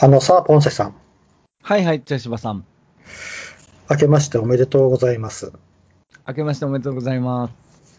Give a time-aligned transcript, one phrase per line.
[0.00, 0.94] あのさあ、ポンセさん。
[1.62, 2.64] はいはい、茶芝さん。
[3.90, 5.52] 明けましておめでとうございます。
[6.26, 7.50] 明けましておめでとうございま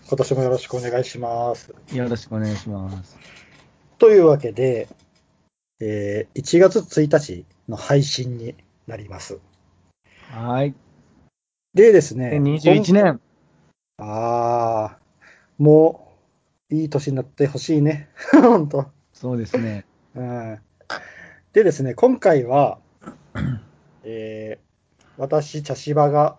[0.08, 1.74] 今年もよろしくお願いします。
[1.88, 1.96] す。
[1.96, 3.18] よろしくお願いします。
[4.00, 4.90] というわけで、
[5.80, 8.56] えー1月1日の配信に
[8.88, 9.40] なります。
[10.30, 10.74] はい。
[11.74, 12.32] でですね。
[12.42, 13.22] 2021年。
[13.98, 14.98] 今ああ、
[15.58, 16.12] も
[16.70, 18.10] ういい年になってほしいね。
[18.34, 18.88] 本当。
[19.14, 19.86] そうですね。
[20.16, 20.60] うん。
[21.54, 22.80] でですね、今回は、
[24.04, 24.64] えー
[25.20, 26.38] 私、茶芝が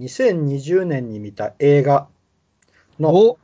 [0.00, 2.08] 2020年に見た映画
[2.98, 3.38] のお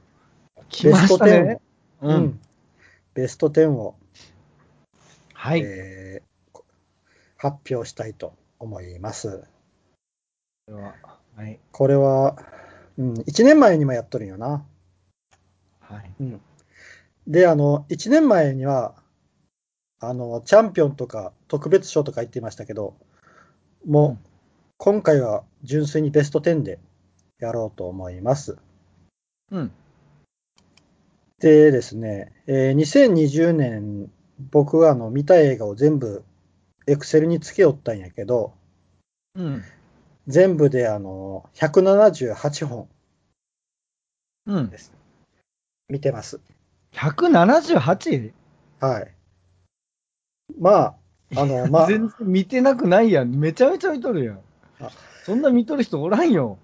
[0.69, 1.61] 来ましたベね。
[2.03, 2.41] ううんん。
[3.15, 3.95] ベスト10を、
[5.33, 5.61] はい。
[5.65, 6.61] えー
[7.37, 9.45] 発表したいと思います。
[10.67, 10.95] では
[11.37, 11.61] はい。
[11.71, 12.39] これは、
[12.99, 14.65] うん、1年前にもやっとるんよな。
[15.79, 16.11] はい。
[16.19, 16.41] うん、
[17.29, 18.95] で、あの、1年前には、
[20.09, 22.95] あの、チャンピオンとか特別賞とか言っていましたけど、
[23.87, 24.19] もう、うん
[24.77, 26.79] 今回は純粋にベスト10で
[27.39, 28.59] やろうと思います。
[29.51, 29.73] うん。
[31.39, 34.11] でですね、えー2020年、
[34.51, 36.25] 僕はあの見た映画を全部、
[36.87, 38.53] エクセルにつけよったんやけど、
[39.37, 39.63] うん。
[40.27, 42.89] 全部であの178本
[44.47, 44.71] うん。
[44.71, 44.93] です。
[45.89, 46.41] 見てます。
[46.93, 48.33] 178?
[48.81, 49.14] はい。
[50.59, 50.95] まあ、
[51.37, 53.35] あの、まあ、 全然見てなくないやん。
[53.35, 54.41] めちゃめちゃ見とるやん
[54.81, 54.91] あ。
[55.25, 56.59] そんな見とる人おらんよ。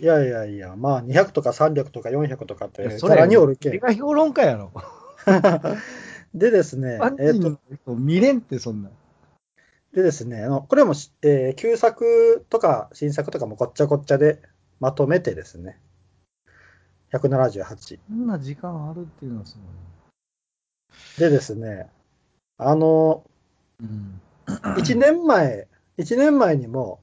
[0.00, 3.74] いやいやいや、まあ200とか300とか400とかって、ざらにおるけん。
[3.74, 4.72] 映画評論家やろ。
[6.34, 7.40] でですねえっ、
[7.84, 8.90] と見れんって、そんな。
[9.92, 14.40] でですね、あのこれもし、えー旧作とか新作とかもごっちゃごっちゃで
[14.78, 15.80] まとめてですね、
[17.12, 17.98] 178。
[18.08, 19.58] そんな時間あるっていうのはす
[21.18, 21.88] でですね、
[22.58, 23.24] あの。
[23.80, 24.20] うん。
[24.46, 25.66] 1年前、
[25.98, 27.00] 1年前にも、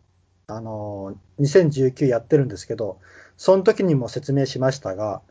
[0.47, 2.99] あの、2019やってるんですけど、
[3.37, 5.21] その時にも説明しましたが、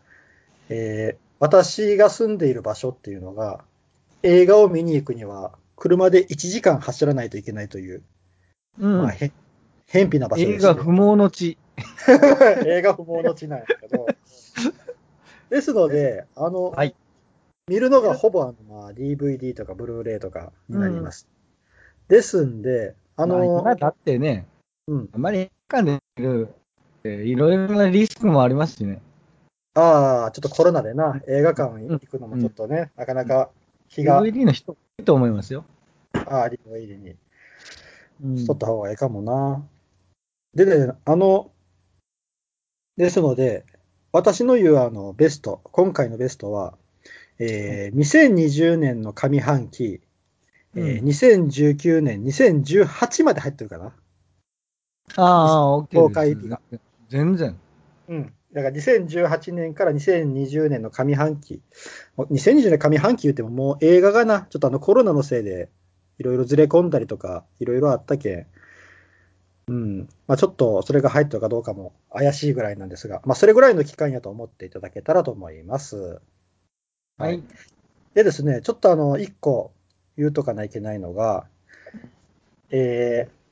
[0.68, 3.62] えー私が住んでいる場所っていうのが、
[4.22, 8.02] 映画を見に行くには、車で1時間走らないといけないという、
[8.78, 9.30] うんまあ、へ
[9.86, 10.70] 偏僻な場所です、ね。
[10.70, 11.58] 映画不毛の地。
[12.66, 14.06] 映画不毛の地なんやけど、
[15.50, 16.94] ですので、あの、はい
[17.66, 21.28] 見るのがほぼあの、まあ、DVD とかブルーレイとかになります。
[22.08, 24.46] ですんで、あの、ま今だってね、
[24.86, 26.48] うん、あまり映画館で見る、
[27.04, 29.00] えーいろいろなリスクもありますしね。
[29.74, 33.50] ああ、ちょっとコロナでな、映画館行くのもちょっとね、なかなか
[33.88, 35.64] 日が、DVD の人多いと思いますよ。
[36.12, 37.16] ああ、リの入りに
[38.22, 39.66] うんしとった方がいいかもな。
[40.54, 41.50] でね、あの、
[42.96, 43.64] ですので、
[44.12, 46.78] 私の言うあのベスト、今回のベストは、
[47.38, 50.00] えー2020年の上半期、
[50.76, 53.92] えーうん2019年、2018まで入ってるかな？
[55.16, 55.94] ああ、OK。
[55.94, 56.60] 公開日が
[57.08, 57.56] 全然。
[58.08, 58.32] うん。
[58.52, 61.60] だから2018年から2020年の上半期。
[62.16, 65.70] もう2020年上半期言ってももう映画がな、ちょっとあのコロナのせいで
[66.18, 68.46] いろいろずれ込んだりとか、いろいろあったけん。
[69.68, 70.08] うん。
[70.26, 76.20] まあちょっとそれが入ってるかどうかも怪しいぐらいなんですが、まあそれぐらいの期間やと思っていただけたらと思います。
[77.18, 77.42] はい。
[78.14, 79.72] でですね、ちょっとあの、一個
[80.16, 81.46] 言うとかないけないのが、
[82.70, 83.44] えー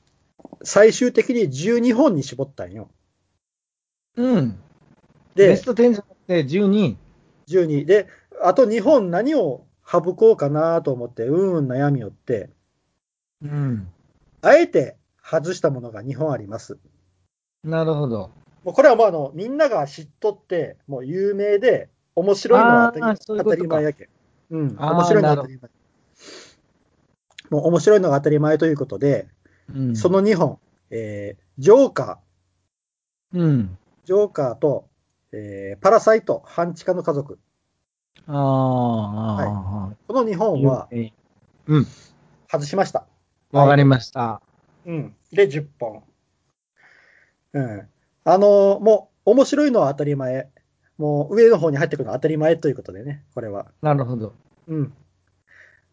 [0.63, 2.89] 最終的に12本に絞ったんよ。
[4.15, 4.59] うん。
[5.35, 6.95] で、ベスト10じゃなくて12。
[7.47, 8.07] 12で、
[8.41, 12.49] あと2本何を省こうかなと思って、うんうん悩みよって、
[13.41, 13.87] うん。
[14.41, 16.77] あえて外したものが2本あります。
[17.63, 18.31] なるほど。
[18.63, 24.07] もうこれはもうあの、みんなが知っとって、もう有名で、面白いのは当たり前やけん。
[24.51, 25.71] うん、面白いのは当たり前。
[27.49, 29.27] もう面白いのが当たり前ということで、
[29.73, 29.95] うん。
[29.95, 30.59] その2本、
[30.89, 32.19] えージョーカ
[33.33, 33.77] うん。
[34.03, 34.87] ー、ジョーカーと、
[35.31, 37.39] えーパラサイト、半地下の家族。
[38.27, 40.89] ああ、ああ、この2あ本はあ。
[41.67, 41.85] うん。
[42.47, 43.05] 外しました。
[43.51, 44.41] わかりました。
[44.85, 45.15] うん。
[45.31, 46.03] で、10本。
[47.53, 47.89] うん。
[48.25, 50.49] あのもう、面白いのは当たり前。
[50.97, 53.67] もう、上の方に入ってくるのは当たり前ということでね、これは。
[53.81, 54.33] なるほど。
[54.67, 54.93] うん。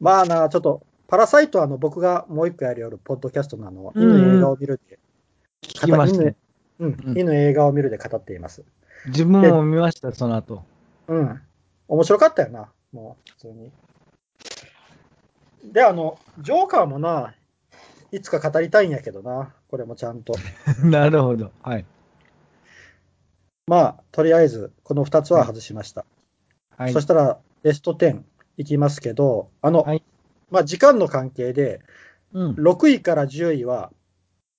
[0.00, 4.98] まあな、ちょっと、パラサイトはあの、僕がもう一個やるよるポッドキャストのあの、うんう映画を見るで、
[5.62, 6.36] 聞きましたね。
[6.78, 8.64] うん、うん犬映画を見るで語っています。
[9.06, 10.62] 自分も見ました、その後。
[11.08, 11.40] うん。
[11.88, 13.72] 面白かったよな、もう、普通に。
[15.72, 17.34] で、あの、ジョーカーもな、
[18.12, 20.34] いつか語りたいんやけどな、これもちゃんと。
[20.84, 21.50] なるほど。
[21.62, 21.84] はい。
[23.70, 26.04] まあ、とりあえず、この2つは外しました。
[26.76, 27.00] はいそ。
[27.00, 28.22] したら、ベスト10
[28.56, 30.02] いきますけど、あの、はい
[30.50, 31.80] まあ、時間の関係で、
[32.32, 32.54] うん。
[32.54, 33.92] 6位から10位は、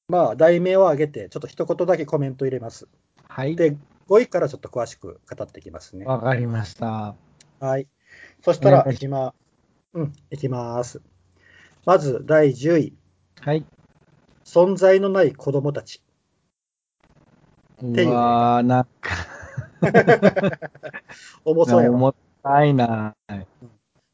[0.08, 2.88] まあ、題名を挙げて、ちょっと一言だけコメント入れます。
[3.28, 3.58] はい。
[3.58, 3.76] で、
[4.08, 6.06] 5位からちょっと詳しく語っていきますね。
[6.06, 7.16] わかりました。
[7.60, 7.90] はい。
[8.42, 9.34] そしたらいきま、
[9.94, 11.02] うん、いきます。
[11.86, 12.94] まず、第10位。
[13.42, 13.66] はい。
[14.46, 16.02] 存在のない子供たち。
[17.82, 19.16] うていうわー、なんか、
[21.46, 21.96] 重そうやろ。
[21.96, 23.16] 重たいな。
[23.28, 23.48] はい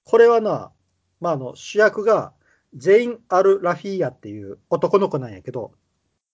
[0.09, 0.71] これはな、
[1.19, 2.31] まあ、あの、主役が、
[2.73, 5.73] ゼイン・アル・ラフィーヤっていう男の子なんやけど、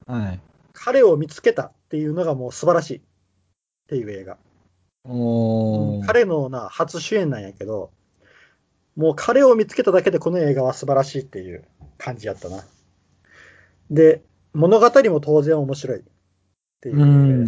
[0.05, 0.39] はい。
[0.73, 3.01] 彼を見つけたっていうのがもう素晴らしいっ
[3.87, 4.37] ていう映画。
[5.05, 6.05] おー。
[6.05, 7.91] 彼のな、初主演なんやけど、
[8.95, 11.65] もう彼を見つけただけでこの映画は素晴らしいっていう
[11.97, 12.63] 感じやったな。
[13.89, 14.21] で、
[14.53, 16.03] 物語も当然面白い
[16.89, 17.47] っていう。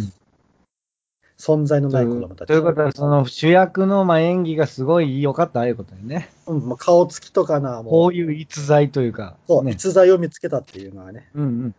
[1.38, 2.48] 存在のない子供たち。
[2.48, 6.30] ということは、その主役のまあ演技がすごい良かったああいうことよね。
[6.46, 9.36] うん、もう顔つきとかな、もう、こういう逸材というか。
[9.46, 9.72] そう、ね。
[9.72, 11.28] 逸材を見つけたっていうのはね。
[11.34, 11.74] うんうん。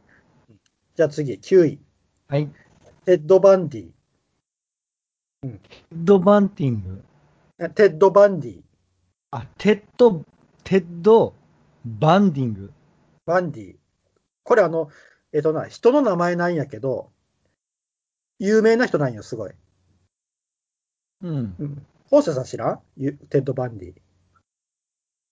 [0.95, 1.79] じゃあ次、9位。
[2.27, 2.49] はい。
[3.05, 3.87] テッド・バンディ。
[5.41, 5.59] テッ
[5.91, 7.03] ド・バンティング？
[7.59, 8.61] えテッド・バンディ。
[9.31, 10.23] あ、テッド、
[10.63, 11.33] テッド・
[11.83, 12.71] バンディング？
[13.25, 13.75] バンディ。
[14.43, 14.89] これあの、
[15.33, 17.09] えっとな、人の名前なんやけど、
[18.39, 19.51] 有名な人なんよ、すごい。
[21.23, 21.55] うん。
[21.59, 21.85] うん。
[22.09, 22.79] ホーセさん知らん？
[22.97, 23.93] ゆテッド・バンディ。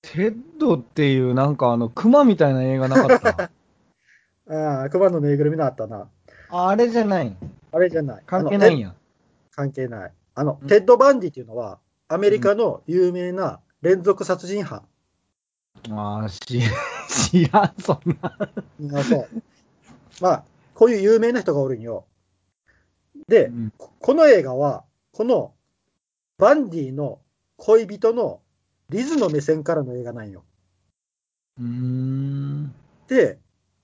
[0.02, 3.52] テッドっていうなんかあの、熊みたいな映画なかった？
[4.50, 6.10] ああ、熊のぬいぐるみのあったな。
[6.50, 7.36] あれじゃない。
[7.72, 8.24] あれじゃない。
[8.26, 8.90] 関係ないんや。
[8.90, 8.96] や。
[9.52, 10.14] 関係ない。
[10.36, 14.84] あの、うんテッド・バンディっていうのは、アメリカの有名な連続殺人犯。
[15.92, 16.40] ああ、し、
[17.10, 19.00] 知らん、そんな。
[19.00, 19.30] あそう。
[20.22, 20.44] まあ、
[20.74, 22.06] こういう有名な人がおるんよ。
[23.28, 25.54] で、うんここの映画は、この
[26.38, 27.20] バンディの
[27.58, 28.42] 恋人の
[28.90, 30.44] リズの目線からの映画なんよ。
[31.60, 32.76] うーん。
[33.08, 33.40] で、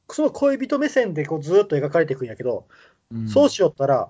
[0.10, 2.68] その恋人目線でこうずーっと描かれていくんやけど、
[3.12, 4.10] うんそうしよったら、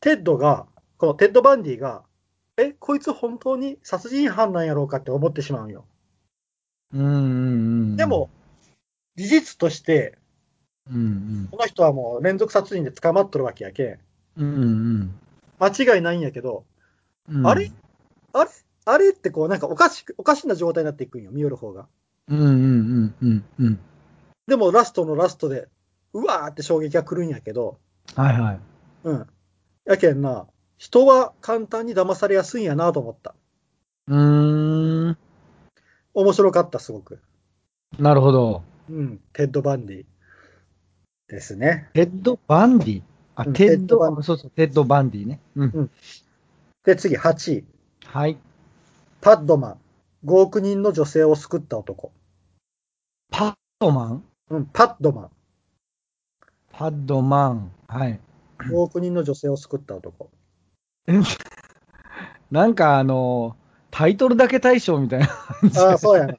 [0.00, 0.66] テッドが、
[0.96, 2.02] このテッド・バンディが、
[2.56, 5.84] え、こいつ本当に殺人犯なんやろうかって思ってしまうんよ。
[6.92, 7.16] うんうんう
[7.92, 7.96] ん。
[7.96, 8.30] でも、、
[9.16, 10.18] 事実として、
[10.90, 10.98] うんう
[11.44, 11.48] ん。
[11.50, 13.98] この人はもう連続殺人で捕まっとるわけやけん、
[14.38, 14.64] うんう
[15.04, 15.20] ん
[15.60, 16.64] 間違いないんやけど、
[17.28, 17.46] うん。
[17.46, 17.70] あれ？
[18.32, 18.50] あれ？
[18.84, 21.88] あれってこうなんかおかしく、おかしな状態になっていくんよ、見よる方が。
[22.28, 23.80] うんうんうんうんうん。
[24.46, 25.68] でもラストのラストで、
[26.14, 27.78] うわーって衝撃が来るんやけど、
[28.14, 28.60] はいはい。
[29.04, 29.26] うん。
[29.84, 30.46] やけんな、
[30.78, 33.34] 人は簡単に騙されやすいんやなと思った。
[34.06, 35.18] うーん。
[36.14, 37.20] 面白かった、すごく。
[37.98, 38.62] なるほど。
[38.88, 40.04] うん、テッド・バンディ
[41.28, 41.90] ですね。
[41.92, 43.02] テッド・バンディ？
[43.38, 45.38] あ、うんテッド、そうそう、テッド・バンディね。
[45.54, 45.90] うん。
[46.84, 47.64] で、次、8位。
[48.04, 48.36] はい。
[49.20, 49.78] パッドマン。
[50.24, 52.10] 5億人の女性を救った男。
[53.30, 54.24] パッドマン？
[54.50, 55.30] うん、パッドマン。
[56.72, 57.70] パッドマン。
[57.86, 58.18] はい。
[58.58, 60.30] 5億人の女性を救った男。
[62.50, 63.56] なんかあの、
[63.92, 65.28] タイトルだけ大賞みたいな。
[65.76, 66.34] ああ、そうやな。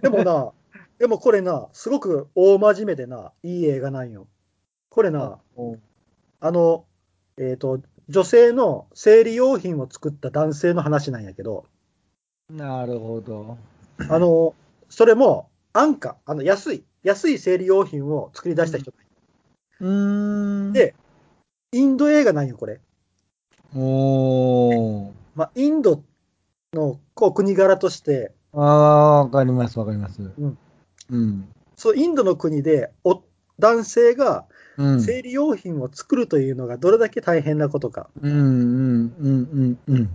[0.00, 0.52] でもな、
[0.98, 4.26] でもこれな、すごく大真面目でな、いい映画なんよ。
[4.94, 5.40] これな、
[6.38, 6.84] あの、
[7.36, 11.64] えっ、と、女性の生理用品を作った男性の話なんやけど、
[12.48, 13.58] なるほど。
[14.08, 14.54] あの、
[14.88, 18.92] それも安価、あの安い、安い生理用品を作り出した人。
[19.80, 20.72] うーん。
[20.72, 20.94] で、
[21.72, 22.80] インド映画なんよ、これ。
[23.74, 25.12] おー。
[25.34, 26.04] まあ、インド
[26.72, 30.22] のこう国柄として、ああ、わかります、わかります。
[30.22, 30.58] ん。
[31.10, 31.48] うん。
[31.74, 33.24] そう、インドの国でお
[33.58, 35.00] 男性がうん。
[35.00, 40.08] 生理用品を作るというのがどれだけ大変なことかうん、うん、うん、うん、っ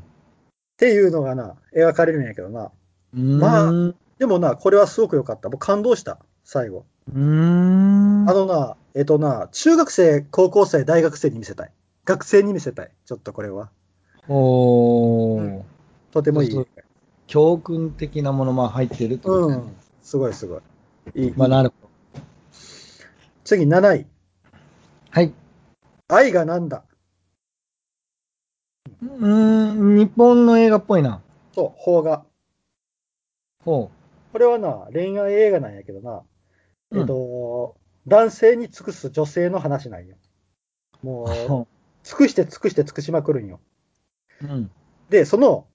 [0.78, 2.72] ていうのがな、描かれるんやけどな。
[3.16, 3.40] うん。
[3.40, 3.72] まあ。
[4.18, 5.50] でもな、これはすごく良かった。
[5.50, 6.86] もう感動した、最後。
[7.14, 8.30] うーん。
[8.30, 11.72] あのな、えっとな、中学生、高校生、大学生に見せたい。
[12.06, 12.92] 学生に見せたい。
[13.06, 13.70] ちょっとこれは。
[14.28, 15.42] おー。
[15.42, 15.64] うん
[16.12, 16.66] とてもいい。
[17.28, 19.74] 教訓的なものも入ってるってことだよんね。。
[20.02, 20.62] すごいすごい。
[21.16, 22.24] いいまあ、なるほど。
[23.44, 24.08] 次、7位。
[25.12, 25.34] はい。
[26.08, 26.84] 愛がなんだ？
[29.02, 31.22] うーん、日本の映画っぽいな。
[31.54, 32.26] そう、邦画。
[33.66, 33.90] ほ
[34.32, 36.24] これはな、恋愛映画なんやけどな、
[36.92, 37.76] うんえっと、
[38.08, 40.16] 男性に尽くす女性の話なんよ。
[41.02, 41.68] もう。
[42.04, 43.60] 尽くして尽くして尽くしまくるんよ。
[44.44, 44.46] う。
[44.46, 44.72] うん。
[45.10, 45.66] で、その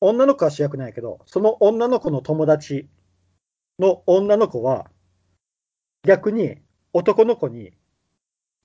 [0.00, 2.88] 女の子は主役なんやけど、その女の子の友達
[3.80, 4.88] の女の子は、
[6.04, 6.58] 逆に
[6.92, 7.72] 男の子に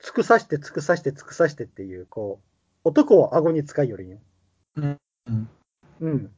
[0.01, 4.17] 尽くさして尽くさして尽くさしてっていう、こう、男を顎に使いよるんよ。
[4.75, 4.97] うん。
[5.27, 5.49] うん。
[6.01, 6.31] うん。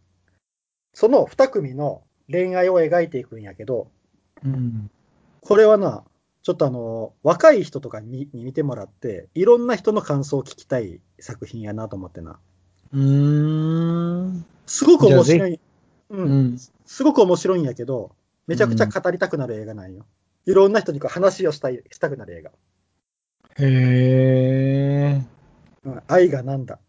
[0.94, 3.88] その二組の恋愛を描いていくんやけど、
[4.44, 4.90] うん。
[5.42, 6.04] これはな、
[6.44, 12.40] ちょっとあの、若い人とかにに見てもらって、いろんな人の感想を聞きたい作品やなと思ってな。
[12.94, 14.46] うーん。
[14.68, 15.60] すごく面白じい。
[16.10, 16.18] う。
[16.18, 16.58] うんん。
[16.86, 18.16] すごく面白いんやけど、
[18.48, 20.06] めちゃくちゃ語りたくなる映画なんよ。
[20.46, 22.52] いろんな人にこう話をしたい、したくなる映画。
[23.58, 25.22] へえ。
[25.86, 26.80] うん、愛がなんだ。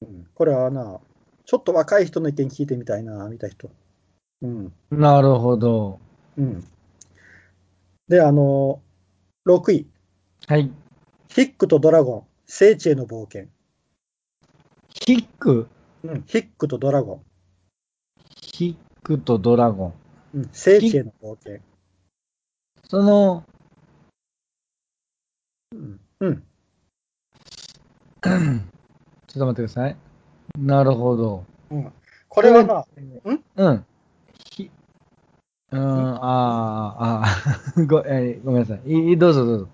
[0.00, 1.00] うん、これはな、
[1.44, 3.70] ちょっと若い人の意見聞いてみたいな、見た人。
[4.42, 4.72] うん。
[4.90, 6.00] なるほど。
[6.38, 6.64] うん。
[8.08, 8.80] で、あの、
[9.46, 9.86] 6位。
[10.46, 10.70] はい。
[11.28, 13.48] ヒックとドラゴン、聖地への冒険。
[14.88, 15.68] ヒック、
[16.04, 16.24] うん。
[16.26, 17.20] ヒックとドラゴ
[18.40, 19.92] ヒックとドラゴ
[20.34, 20.38] ン。
[20.38, 20.40] ン。
[20.40, 20.48] うん。
[20.52, 21.60] 聖地への冒険。
[22.88, 23.44] その、
[25.72, 26.00] うん。
[26.20, 26.42] うん。
[28.22, 29.96] ちょっと待ってください。
[30.58, 31.44] なるほど。
[31.70, 31.92] うん、
[32.28, 32.84] これはな、
[33.56, 33.84] うん？
[34.50, 34.70] ひ、
[35.70, 37.26] うーん、ああ、ああ、
[37.86, 38.90] ご、えーごめんなさい。
[38.90, 39.68] いいどうぞどうぞ。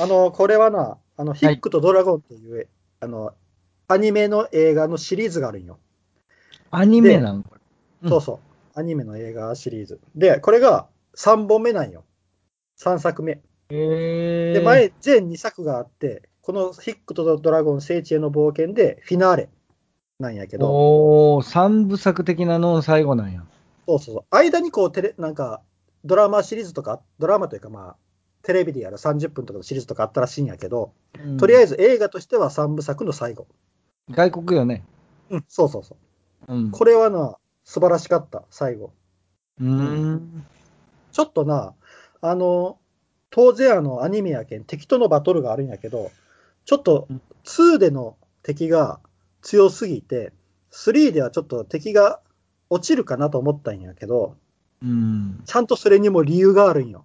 [0.00, 2.68] あの、これはな、あの、ヒックとドラゴンっていう、
[3.00, 3.34] あの、
[3.88, 5.78] アニメの映画のシリーズがあるんよ。
[6.70, 7.60] アニメなんこれ。
[8.02, 8.38] うんそうそう。
[8.78, 10.00] アニメの映画シリーズ。
[10.16, 12.04] で、これが3本目なんよ。
[12.78, 13.40] 3作目。
[13.72, 19.48] で、前、全2作があって、このヒックとドラゴン聖地への冒険でフィナーレ
[20.18, 23.44] なんやけど、おー、三部作的なの最後なんや。
[23.86, 24.24] そうそうそう。
[24.30, 25.62] 間にこうテレ、なんか、
[26.04, 27.96] ドラマシリーズとか、ドラマというかまあ、
[28.42, 30.92] テレビでやる30分とかのシリーズとかあったらしいんやけど、
[31.38, 31.76] とりあえず。
[31.76, 33.46] ず映画としては3部作の最後。
[34.10, 34.84] 外国よね。
[35.30, 35.96] うん、そうそうそ
[36.48, 36.54] う。
[36.54, 36.70] うん。
[36.70, 38.92] これはな、素晴らしかった、最後。
[39.60, 40.44] うーん。
[41.12, 41.74] ちょっとな、
[42.20, 42.78] あの、
[43.32, 46.12] 当然あの、アニメやけん、敵とのバトルがあるんやけど、
[46.64, 49.00] ちょっとうん2での敵が
[49.40, 50.32] 強すぎて、
[50.70, 52.20] 3ではちょっと敵が
[52.70, 54.36] 落ちるかなと思ったんやけど、
[54.80, 55.42] うん。
[55.44, 57.04] ちゃんとそれにも理由があるんよ。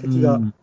[0.00, 0.36] 敵が。
[0.36, 0.54] うん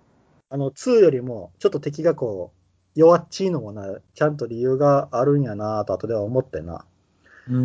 [0.49, 2.59] あの、2よりも、ちょっと敵がこう、
[2.93, 6.85] 弱っちいのもな、ちゃんと理由があるんやなと後では思ってな。
[7.47, 7.55] うー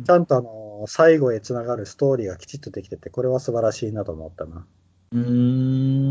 [0.00, 0.10] んち。
[0.10, 4.66] ゃんとあの、最後へつながるストーリーがきちっとできてて、これは素晴らしいなと思ったな。
[5.12, 6.03] うーん。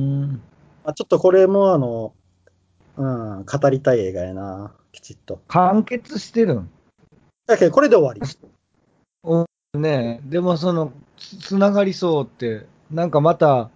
[0.84, 2.13] まあ、ちょっとこれもあの、
[2.98, 3.06] う
[3.42, 5.40] ん、語りたい映画やな、きちっと。
[5.48, 6.70] 完結してるん？
[7.48, 8.25] だけど、これで終わ
[9.74, 9.80] り。
[9.80, 13.70] ねえ、でもその、つつながりそうって、なんかまた、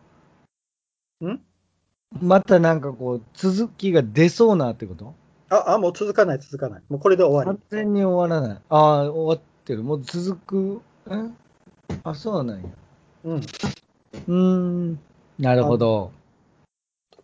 [1.26, 1.40] ん？
[2.22, 5.14] またなんかこう、続きが出そうなってこと？
[5.50, 6.84] あ、あ、もう続かない、続かない。
[6.90, 7.62] もうこれで終わ完り。
[7.70, 8.58] 全に終わらない。
[8.70, 9.82] ああ、終わってる。
[9.84, 10.82] もう続く？
[11.16, 11.38] ん
[12.04, 12.66] あ、そうなんや。
[13.24, 13.38] うん。
[13.38, 14.34] うー
[14.92, 15.00] ん。
[15.40, 16.12] なるほど。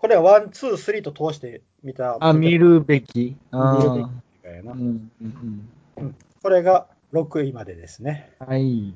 [0.03, 2.17] これは one、two、three と通して見た。
[2.19, 3.37] あ、見るべき。
[3.51, 4.75] あ見るべきー映画やなう。
[4.75, 8.29] んうんこれが6位までですね。
[8.41, 8.47] うん。
[8.47, 8.93] はい。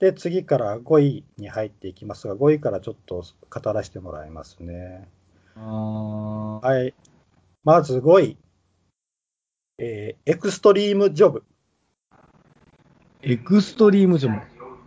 [0.00, 5.06] で、次から5位に入っていきますが、5位からちょっと語らせてもらいますね。
[5.54, 6.94] はい。
[7.62, 8.36] まず5位。
[9.78, 11.44] えーエクストリームジョブ。
[13.22, 14.36] エクストリームジョ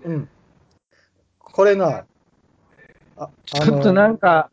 [0.04, 0.12] ブ。
[0.12, 0.30] うん。
[1.40, 2.06] これな、
[3.16, 4.51] あ、ちょっとなんか、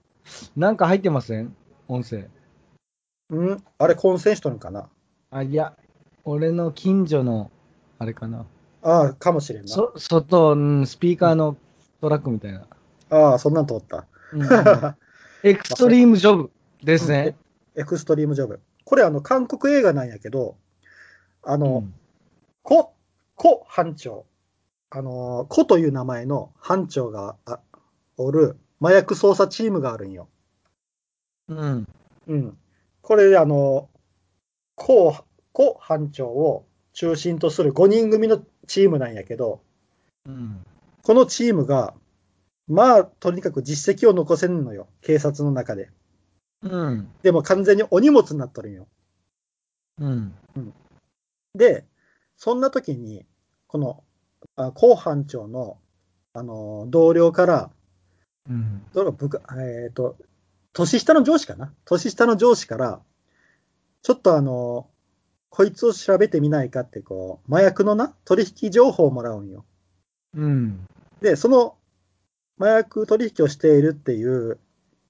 [0.57, 1.55] なんか入ってません？
[1.89, 2.29] 音声。
[3.31, 3.65] うん？
[3.79, 4.89] あれ混戦しとるんかな？
[5.31, 5.77] あ、いや、
[6.25, 7.51] 俺の近所の、
[7.99, 8.47] あれかな。
[8.83, 9.69] ああ、かもしれんな。
[9.69, 11.57] そ、外、うんスピーカーの
[12.01, 12.67] トラックみたいな。
[13.11, 14.07] ああ、そんなん通った。
[14.33, 14.49] うん
[15.45, 16.51] エクストリームジョブ
[16.83, 17.37] ですね。
[17.77, 18.61] エクストリームジョブ。
[18.85, 20.57] これあの、韓国映画なんやけど、
[21.45, 21.95] あうの、ん
[22.63, 22.93] コ、
[23.37, 24.27] コ班長。
[24.91, 27.61] あの、コという名前の班長があ
[28.17, 30.29] おる麻薬捜査チームがあるんよ。
[31.49, 31.87] うん。
[32.27, 32.59] うん。
[33.03, 33.89] これ、あの、
[34.75, 35.17] コ、
[35.53, 39.63] コ班長を中心とする5人組のチームなんやけど、
[40.27, 40.65] うん。
[41.03, 41.95] このチームが、
[42.69, 44.89] まあ、とにかく実績を残せんのよ。
[45.01, 45.91] 警察の中で。
[46.63, 47.09] うん。
[47.23, 48.87] でも完全にお荷物になっとるんよ。
[49.99, 50.35] うん。
[51.55, 51.85] で、
[52.37, 53.27] そんな時に、
[53.67, 54.05] この、
[54.55, 55.79] あ高班長の、
[56.33, 57.71] あの、同僚から、
[58.49, 58.83] うん。
[58.93, 60.17] どう部下えっ、と、
[60.73, 61.73] 年下の上司かな？
[61.85, 63.01] 年下の上司から、
[64.03, 64.89] ちょっとあの、
[65.51, 69.65] こいつを調べてみないかって、こう、麻薬のな、取引情報をもらうんよ。
[70.35, 70.87] うん。
[71.21, 71.77] で、その、
[72.61, 74.59] 麻薬取引をしているっていう、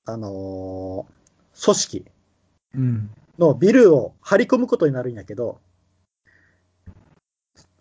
[0.04, 1.18] あのー
[1.60, 2.04] 組織
[2.76, 3.10] うん。
[3.38, 5.60] のビルを張り込むことになるんやけど、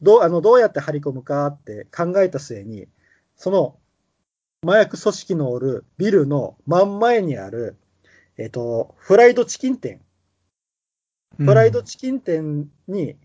[0.01, 2.87] どうあのどうやって張り込むかって考えた末に、
[3.35, 3.75] その
[4.65, 7.77] 麻薬組織のおるビルの真ん前にある、
[8.37, 10.01] えっ、と、フライドチキン店、
[11.37, 13.15] フライドチキン店に、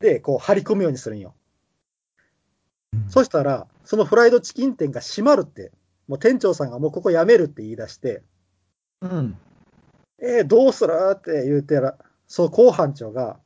[0.00, 1.34] で、こう張り込むようにするんよ。
[3.08, 5.72] そしたら、そのフライドチキン店が閉まるって
[6.08, 8.22] もう店長さんがもうここ辞めるって言い出して、
[9.02, 9.38] うん。
[10.20, 13.38] えー、どうするって言うてら、その後班長が、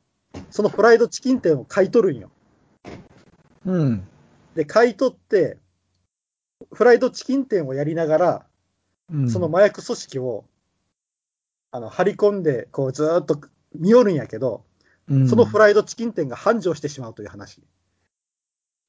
[0.49, 2.31] そのフライドチキン店を買い取るんよ。
[3.65, 4.07] うん。
[4.55, 5.57] で、買い取って、
[6.73, 8.45] フライドチキン店をやりながら、
[9.11, 9.29] うん。
[9.29, 10.45] その麻薬組織を、
[11.71, 13.39] あの、張り込んで、こう、ずーっと
[13.75, 14.63] 見よるんやけど、
[15.09, 17.61] うん、そのフライドチキン店が繁盛してしまうという話。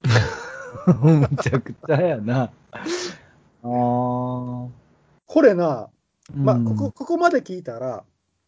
[1.02, 2.42] むちゃくちゃやな。
[2.42, 2.50] あ
[3.62, 3.62] あ。
[3.62, 4.70] こ
[5.42, 5.88] れな、
[6.34, 8.04] まあ、ここ、ここまで聞いたら、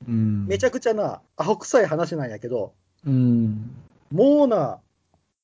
[0.07, 2.75] うん、めちゃくちゃな、アホ臭い話なんやけど、
[3.05, 3.75] うん。
[4.11, 4.81] もうな、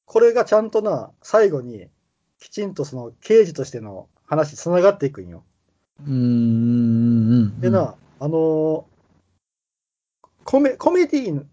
[0.04, 1.88] これがちゃんとな、最後に、
[2.42, 5.44] きちんとその刑事としての話つながっていくんよ。
[6.04, 6.12] うん。
[6.12, 7.61] うん。
[7.61, 8.82] でな、あのー
[10.44, 11.44] コメ、コメディ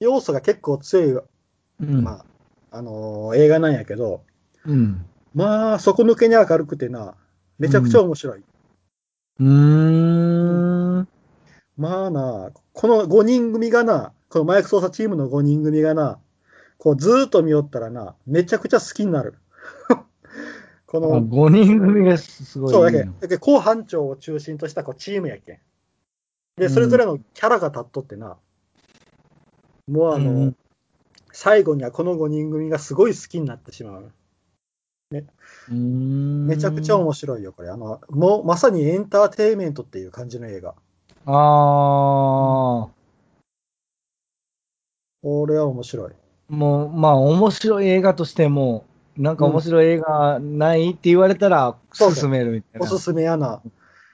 [0.00, 2.24] 要素が結構強い、うん、ま
[2.72, 4.24] あ、あのー映画なんやけど、
[4.66, 5.06] うん。
[5.36, 7.14] まあ、底抜けに明るくてな、
[7.60, 8.42] めちゃくちゃ面白い。
[9.38, 11.08] うーん。
[11.76, 16.18] まあな、この5人組がな、この麻薬捜査チームの5人組がな、
[16.78, 19.34] こうずーっと見よったらな、めちゃくちゃ好きになる。
[21.00, 22.72] こあの、5人組がすごい。
[22.72, 25.58] そうだけ、だけ後班長を中心としたこうチームやけん。
[26.56, 28.36] で、それぞれのキャラが立っとってな、
[29.88, 30.56] もうあの、うん
[31.36, 34.12] 最後にはこの5人組がすごい好きになってしまう。
[35.10, 37.70] うーんめちゃくちゃ面白いよ、これ。
[37.70, 40.76] あの、もうまさにエンターテインメントっていう感じの映画。
[41.26, 42.88] ああ。
[45.24, 46.12] これは面白い。
[46.48, 48.84] もう、まあ、面白い映画としても、
[49.16, 52.86] なんか面白い映画ないって言われたら、そう進めるみたいな。
[52.86, 53.62] おすすめやな。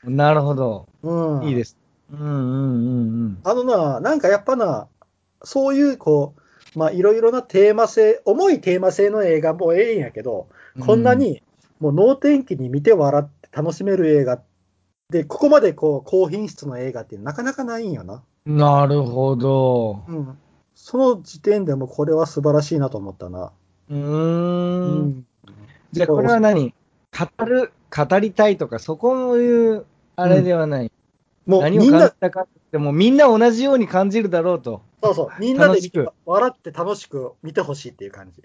[0.04, 0.88] なるほど。
[1.02, 1.44] うん。
[1.44, 1.76] いいです。
[2.12, 3.38] うんうんうんうん。
[3.44, 4.88] あのな、なんかやっぱな、
[5.42, 6.34] そういう、こ
[6.74, 10.48] う、まあ、いろいろなテーマ性、重いテーマ性の映画もええんやけど、
[10.84, 11.42] こんなに、
[11.78, 14.42] もう能天気に見て笑って楽しめる映画
[15.08, 18.22] で、ここまでこう、高品質の映画ってなかなかないんよな。
[18.46, 18.56] うん。
[18.56, 20.04] なるほど。
[20.08, 20.38] うん。
[20.74, 23.52] その時点でもこれは素晴らしいなと思ったな。
[23.90, 23.96] うー。
[23.96, 25.26] うん
[25.92, 26.72] じゃあ、これは何？
[27.38, 30.92] 語る、語りたいとか、そこいう、あれではない。
[31.46, 34.82] もう何をみんな、感じたかって、もうみんな同じように感じるだろうと。
[35.02, 35.80] そうそう、みんなで
[36.24, 38.42] 笑って楽しく見てほしいっていう感じ。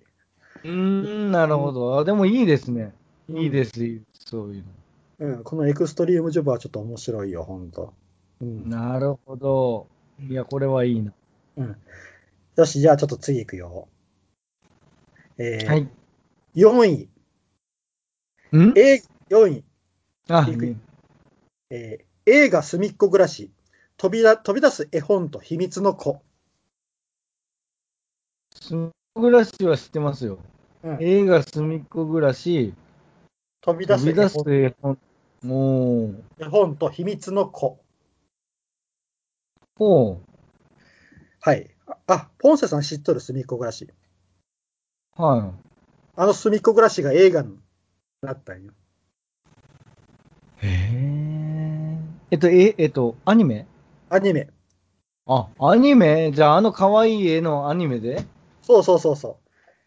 [0.64, 2.00] うーん、なるほど。
[2.00, 2.94] あでもいいですね。
[3.30, 4.64] うんいいです、いいですそういう
[5.20, 7.94] うん、このエクストリームジョブはちょっと面白いよ、ほんと。
[8.42, 8.78] うんの。
[8.78, 9.88] なるほど。
[10.28, 11.14] いや、これはいいな。
[11.58, 11.76] うん。
[12.56, 13.88] よし、じゃあちょっと次行くよ。
[15.38, 15.90] えーはい。
[16.56, 17.10] 4位。
[18.58, 18.74] ん？
[18.78, 19.64] え4位、
[20.30, 20.76] あ、いく
[21.70, 23.52] えー映画すみっこ暮らし。
[23.98, 26.22] 飛びだ飛び出す絵本と秘密の子。
[28.56, 30.40] すみっこ暮らしは知ってますよ。
[30.84, 32.74] うん映画すみっこ暮らし、
[33.62, 34.08] 飛び出す
[34.48, 34.98] 絵本。
[35.44, 37.80] もう、絵本と秘密の子。
[39.78, 40.22] ほ
[41.42, 41.76] はい。
[41.88, 43.20] ああ、ポンセさん知っとる？
[43.20, 43.88] すみっこ暮らし。
[45.18, 45.22] う。
[45.22, 45.54] は
[46.18, 47.58] あのすみっこ暮らしが映画に
[48.22, 48.72] なったんよ。
[50.62, 50.66] い。
[50.66, 51.98] へえ。
[52.32, 53.68] えっと、え、えっと、アニメ？
[54.10, 54.50] アニメ。
[55.28, 56.32] あ、アニメ？
[56.32, 58.26] じゃあ、あの可愛い絵のアニメで？
[58.62, 59.40] そうそうそうそ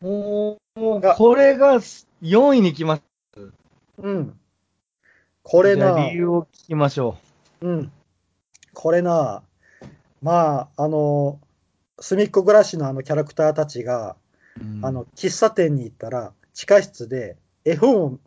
[0.03, 1.81] おーがこれが
[2.23, 3.03] 4位に来ます。
[3.37, 3.53] う。
[3.99, 4.38] うん。
[5.43, 7.17] これな理由を聞きましょ
[7.61, 7.93] うん。
[8.75, 9.43] これな、
[10.23, 11.41] まあ、あの、
[11.99, 14.14] すみっこ暮らしのあのキャラクターたちが、
[14.61, 14.64] う。
[14.64, 18.18] うんあの、、喫茶店に行ったら、地下室で絵本を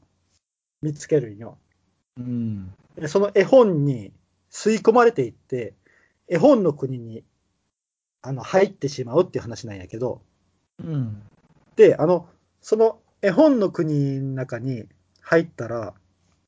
[0.82, 1.58] 見つけるんよ。
[2.18, 2.74] うん。
[2.96, 4.12] でその絵本に
[4.52, 5.74] 吸い込まれていって、
[6.28, 7.24] 絵本の国に
[8.22, 10.22] あの入ってしまうっていう話なんやけど、
[10.80, 11.22] うん。
[11.76, 12.28] で、あの、
[12.62, 14.86] その絵本の国の中に
[15.22, 15.94] 入ったら、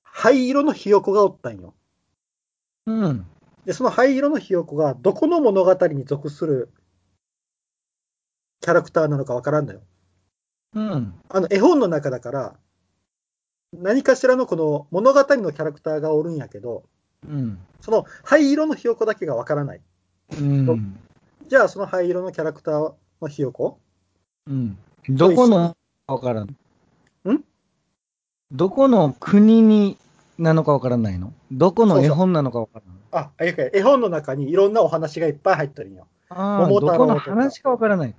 [0.04, 1.74] 灰色のひよこがおったんよ。
[2.86, 3.26] うん。
[3.66, 6.70] で、その灰色のひよこがどこの物語に属する
[8.64, 9.82] キャラクターなのかわからんのよ。
[10.74, 11.14] うん。
[11.28, 12.54] あの絵本の中だから、
[13.74, 16.84] 何かしらのこの物語のキャラクターがおるんやけど、
[17.28, 17.60] うん。
[17.82, 19.82] その灰色のひよこだけがわからない。
[20.40, 20.98] うん。
[21.50, 23.80] じゃあその灰色のキャラクターのひよこ？
[24.48, 24.78] うん。
[25.10, 25.76] どこの
[26.08, 26.48] かわからん。
[26.48, 27.44] ん？
[28.50, 29.98] どこの国に
[30.40, 31.34] なのかわからないの？
[31.52, 33.32] どこの絵本なのかわからないあ、
[33.74, 36.08] 絵本の中にいろんなお話がいっぱい入ってるんよ。
[36.30, 38.16] ああ、どこの話かわからないか。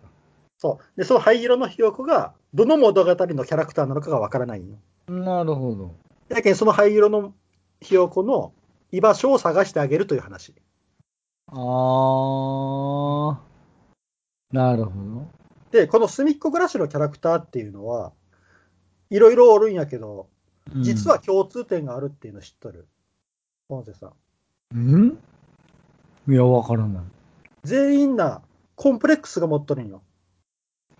[0.64, 0.84] そう。
[0.96, 4.78] で、その灰色のひよこが、どの物語のキャラクターなのかがわからないんよ。
[5.08, 5.94] なるほど。
[6.30, 7.34] だけど、その灰色の
[7.82, 8.54] ひよこの
[8.90, 10.54] 居場所を探してあげるという話。
[11.48, 11.54] ああ、
[14.52, 15.26] なるほど。
[15.70, 18.14] で、このすみっこ暮らしのキャラクターっていうのは、
[19.10, 20.28] いろいろおるんやけど、
[20.76, 22.88] 実は共通点があるっていうの知っとる
[23.68, 24.12] ポンセさん。
[24.74, 25.18] うん？
[26.26, 27.02] いや、わからない。
[27.64, 28.40] 全員な、
[28.76, 30.02] コンプレックスが持っとるんよ。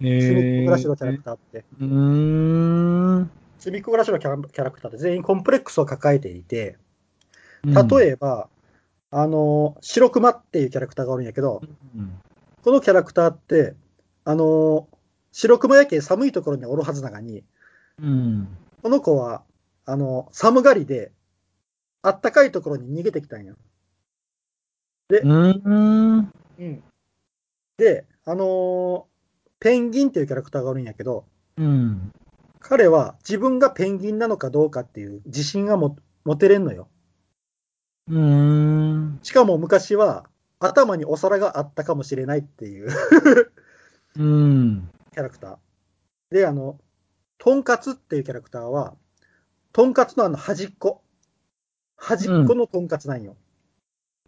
[0.01, 1.65] えスミックグラシのー、キャラクターって。
[1.81, 3.31] うーん。
[3.59, 6.77] スミックグラシのキャラキャラクターって全員コンプレックスを抱えていて、
[7.65, 8.49] うん例えば、
[9.11, 11.63] あの、白熊っていうキャラクターがおるんやけど、
[11.97, 12.21] うん
[12.63, 13.75] このキャラクターって、
[14.25, 14.89] あの、
[15.33, 17.45] 白熊やけん寒いところにおるはずながに、
[18.03, 18.49] うん。
[18.83, 19.43] この子は、
[19.85, 21.13] あの、寒がりで、
[22.01, 23.53] あったかいところに逃げてきたんや。
[23.53, 25.53] うー
[26.19, 26.33] ん。
[27.77, 29.14] で、あのー
[29.65, 31.25] ペンギンっていうキャラクターがおるんやけど、
[31.57, 32.13] うん。
[32.61, 35.97] 彼は自分がペンギンなのかどうかっていう自信がも
[36.27, 36.87] 持てれんのよ。
[38.09, 39.21] うーん。
[39.23, 40.27] しかも昔は
[40.59, 42.91] 頭にお皿があったかもしれないっていう
[44.19, 44.91] うん。
[45.15, 45.57] キャラクター。
[46.31, 46.79] で、あの、
[47.39, 48.95] トンカツっていうキャラクターは、
[49.73, 51.01] トンカツのあの端っこ。
[51.97, 53.35] 端っこのトンカツなんよ。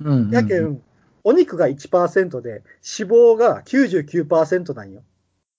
[0.01, 0.31] うん。
[0.31, 0.81] やけん、
[1.25, 5.05] お肉が1%で脂肪が99%なんよ。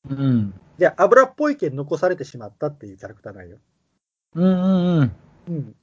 [0.09, 0.53] うん。
[0.77, 3.57] で、油っぽいけん残されてしまったっていうキャラクターなんよ。
[4.35, 5.15] うんうんうん。
[5.47, 5.75] うん。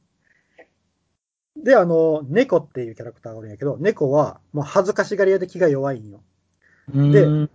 [1.62, 6.22] で、あの、猫っていうキャラクターがおるんやけど、猫はもう恥ずかしがり屋で気が弱いんよ。
[6.92, 7.50] でうん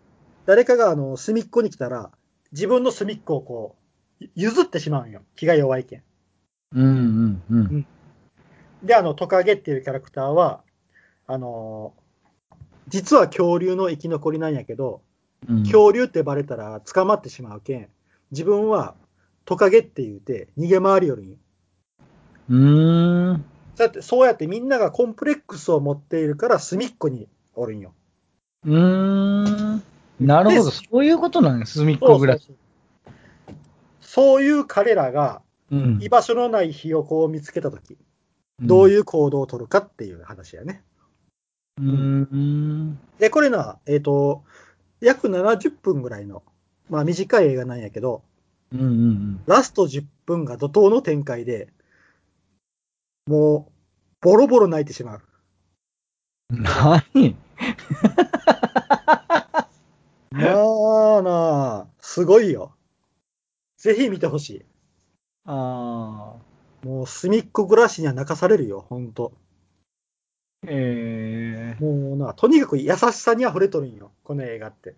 [0.46, 2.12] 誰かがあの、隅っこに来たら、
[2.52, 3.76] 自分の隅っこをこ
[4.20, 5.22] う、譲ってしまうんよ。
[5.36, 6.04] 気が弱いけん。
[6.72, 7.86] うんうんうん。
[8.84, 10.64] で、あの、トカゲっていうキャラクターは、
[11.32, 11.94] あの
[12.88, 15.04] 実は恐竜の生き残りなんやけど、
[15.48, 17.90] うん恐竜ってバレたら捕まってしまうけん、
[18.32, 18.96] 自分は
[19.46, 21.38] トカゲって言うて逃げ回るんよ。
[22.50, 23.46] うーん。
[23.76, 27.94] だってそうやってみんながコンプレックスを持っているから隅っこにおるんよ。
[28.66, 29.84] うーん。
[30.20, 30.70] なるほど。
[30.70, 31.80] でそういうことなんです。
[31.80, 32.42] 隅っこぐらい。
[34.02, 37.98] そういう彼らがうん居場所のないひよこを見つけたとき、
[38.60, 40.84] どういう行動を取るかっていう話やね。
[41.78, 43.00] うーん。
[43.20, 44.44] で、これな、えっ、と、
[45.02, 46.44] 約70分ぐらいの、
[46.90, 48.24] まあ短い映画なんやけど、
[48.72, 51.70] うんうんラスト10分が怒涛の展開で、
[53.26, 53.72] もう、
[54.22, 55.22] ボロボロ泣いてしまう。
[56.52, 56.64] うん。
[56.64, 57.36] 何？
[60.32, 62.74] まあなあ、すごいよ。
[63.78, 64.66] ぜひ見てほしい。
[65.46, 66.86] ああ。
[66.86, 69.34] もう、隅っこ暮らしには泣かされるよ、ほんと。
[70.68, 74.96] ええもうな、とにかく優しさに溢れとるんよ、この映画って。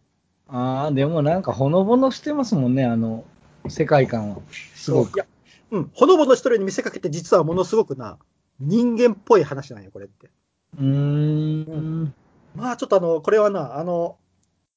[0.48, 3.24] ああ、でもなんかほのぼのしてますもんね、あの、
[3.68, 4.38] 世界観は。
[4.74, 5.16] すごく。
[5.16, 5.26] いや、
[5.72, 8.18] うん、ほのぼのしとるように見せかけて、実はものすごくな、
[8.60, 10.30] 人間っぽい話なんよ、これって。
[10.78, 12.14] うーん。
[12.56, 14.18] まあ、ちょっとあの、これはな、あの、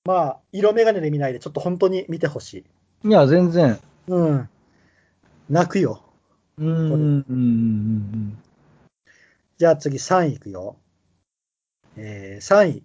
[0.05, 2.65] まあ、色眼鏡で見ないで、ちょっと本当に見てほし
[3.05, 3.09] い。
[3.09, 3.81] いや、全然。
[4.07, 4.49] うん。
[5.49, 6.03] 泣くよ。
[6.59, 6.69] うーん。
[6.69, 8.39] うんうん
[9.57, 10.77] じゃあ次3位いくよ。
[11.97, 12.83] えー、3位。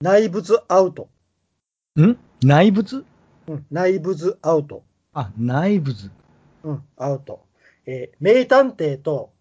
[0.00, 1.08] 内物アウト。
[1.96, 2.10] うん？
[2.10, 3.04] ん内物
[3.46, 4.84] うん、内物アウト。
[5.12, 6.10] あ、内物。
[6.62, 7.44] うん、アウト。
[7.86, 9.32] えー名探偵と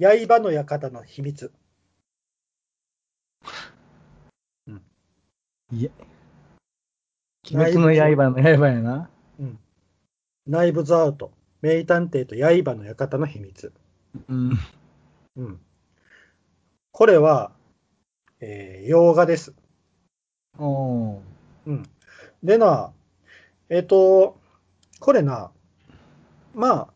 [0.00, 1.52] 刃の館の秘密。
[5.72, 5.90] いや。
[7.52, 9.10] 鬼滅の刃の刃やな。
[9.40, 9.58] うん。
[10.46, 11.32] 内物アウト。
[11.62, 13.72] 名探偵と刃の館の秘密。
[14.28, 14.58] うん。
[15.36, 15.60] うん。
[16.96, 17.50] これは、
[18.40, 19.52] えー洋画です。
[20.56, 21.18] おー
[21.66, 21.82] うん。
[22.44, 22.92] でな、
[23.68, 24.38] えっ、と、
[25.00, 25.50] これな、
[26.54, 26.92] ま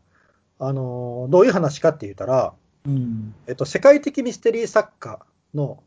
[0.57, 2.53] あ、あのーどういう話かって言ったら、
[2.85, 3.35] うん。
[3.45, 5.83] えっと、世界的ミステリー作家の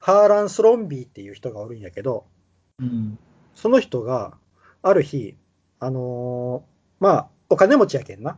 [0.00, 2.26] ハーラン・スロンビーっていう人がおるんやけど、
[2.80, 3.20] うん。
[3.54, 4.36] その人が、
[4.82, 5.36] ある日、
[5.78, 8.36] あのーまあ、お金持ちやけんな。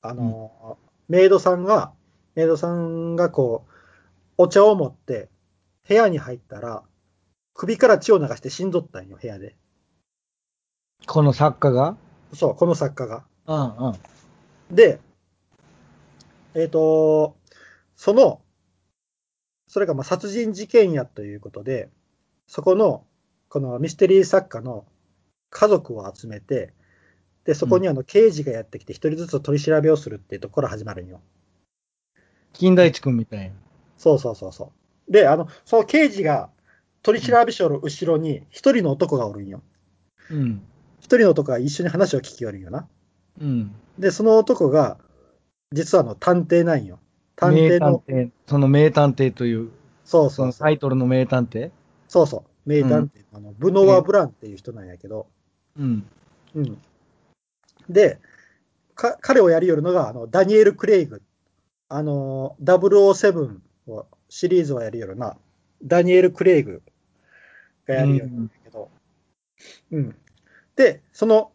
[0.00, 1.92] あのーメイドさんが、
[2.36, 3.71] メイドさんがこう、
[4.42, 5.28] お茶を持って、
[5.86, 6.82] 部屋に入ったら、
[7.54, 9.54] 首から血を流して死んどったんよ、部屋で。
[11.06, 11.96] この作家が？
[12.34, 13.24] そう、この作家が。
[13.46, 14.74] うんうん。
[14.74, 14.98] で、
[16.54, 17.36] えっ、と、
[17.94, 18.40] その、
[19.68, 21.88] それがまあ殺人事件やということで、
[22.48, 23.04] そこの、
[23.48, 24.84] このミステリー作家の
[25.50, 26.72] 家族を集めて、
[27.44, 31.20] で、そこにあの刑事がやってきて、一人ずつ取り調べをするっていうところから始まるんよ。
[32.52, 33.54] 金田一君みたいな。
[34.02, 34.72] そうそうそうそ
[35.08, 35.12] う。
[35.12, 36.50] で、あの、その刑事が
[37.02, 39.62] 取り調べ所の後ろに一人の男がおるんよ。
[40.28, 40.62] うん。
[40.98, 42.88] 一人の男が一緒に話を聞きよるんよな。
[43.40, 43.72] うん。
[44.00, 44.98] で、その男が、
[45.70, 46.98] 実はあの探偵なんよ。
[47.36, 48.30] 探名偵の、探偵。
[48.48, 49.70] その名探偵という、
[50.04, 51.70] そうそうタイトルの名探偵？
[52.08, 55.28] そうそう、名探偵、あのブノワ・ブランっていう人なんやけど、
[55.78, 56.04] うん。
[56.56, 56.82] うん。
[57.88, 58.18] で、
[58.96, 61.22] か彼をやりよるのが、あの、ダニエル・クレイグ。
[61.88, 65.36] あの、007をシリーズをやりよるな。
[65.82, 66.82] ダニエル・クレイグ
[67.86, 68.90] がやりよるんだけど。
[69.90, 70.16] うん。
[70.76, 71.52] で、その、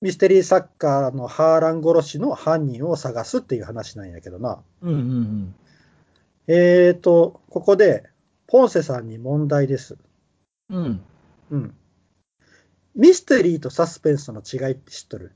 [0.00, 4.62] ミステリー作家のハーラン殺しの犯人を探すっていう話なんやけどな。
[4.82, 5.54] うんうん
[6.46, 8.04] えーと、ここで、
[8.46, 9.96] ポンセさんに問題です。
[10.68, 10.78] うん。
[10.78, 11.00] うん。
[11.50, 11.74] うん。
[12.94, 15.32] ミステリーとサスペンスの違いって知っとる？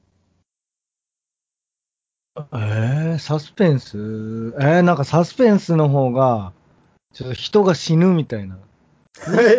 [2.52, 3.96] えー、サスペンス？
[3.96, 6.52] えー、なんかサスペンスの方が、
[7.12, 8.58] ちょっと人が死ぬみたいな。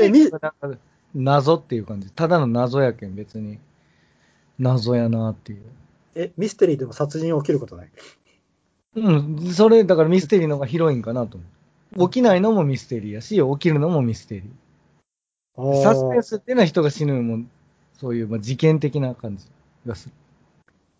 [0.01, 0.53] えみなんか
[1.13, 2.11] 謎っていう感じ。
[2.11, 3.59] ただの謎やけん、別に。
[4.57, 5.61] 謎やなっていう。
[6.15, 7.89] え、ミステリーでも殺人起きることない？
[8.95, 11.45] うん、それ、だからミステリーの方が広いんかなと思
[12.05, 12.09] う。
[12.09, 15.83] 起きないのもミステリーやし、起きるのもミステリー。
[15.83, 17.45] サスペンスっていうのは人が死ぬのも、
[17.97, 19.45] そういう、まあ、事件的な感じ
[19.85, 20.13] がする。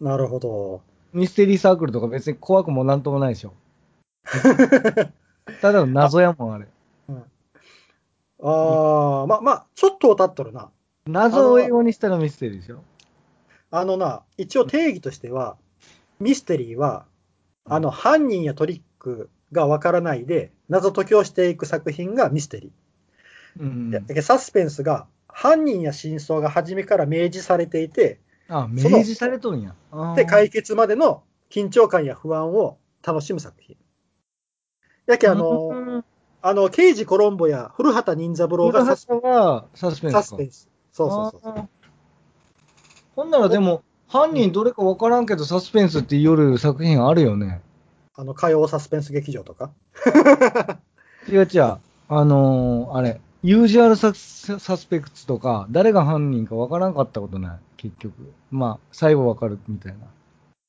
[0.06, 0.82] なるほど。
[1.13, 3.54] ミステリーサークルとか別に怖くもなんともないでしょ。
[5.62, 6.67] ただの謎やもん、あれ。
[8.41, 10.69] ああ、ま、まあ、ちょっと当たっとるな。
[11.08, 12.84] 謎を英語にしたらミステリーでしょ。
[13.72, 15.58] あのな、一応定義としては、
[16.19, 17.06] ミステリーは、
[17.65, 23.62] あの、犯人やトリックがわからないで、謎解きをしていく作品がミステリー。
[23.62, 28.19] うんでだけどサスペンスが、犯人や真相が初めから明示されていて、
[28.50, 29.76] あ、明示されとんや。
[30.16, 33.78] で、解決までの緊張感や不安を楽しむ作品。
[35.06, 36.06] やけあの、うん
[36.42, 40.24] あの、刑事コロンボや古畑任三郎がサス古畑はサスペンスか。
[40.24, 40.70] サスペンス。
[40.92, 41.70] そうそうそう
[43.16, 47.62] ほんならでも、犯人どれかわからんけど、サスペンスって言る作品あるよね。
[48.16, 49.72] あの、火曜サスペンス劇場とか。
[51.30, 51.78] 違う違う。
[52.08, 58.34] あのー、あれ、ユージュアルサスサスペクツとか、誰が犯人かわからんかったことない、結局。
[58.52, 59.99] まあ、最後わかるみたいな。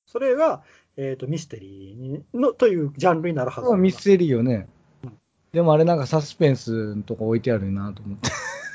[0.06, 0.62] それが、
[0.96, 3.74] えっ、と、ミステリーにのというジャンルになるはず。
[3.76, 4.68] ミステリーよね
[5.02, 5.18] うん。
[5.52, 8.30] でもあれなんかサスペンスのとこ置いてあるなと思って。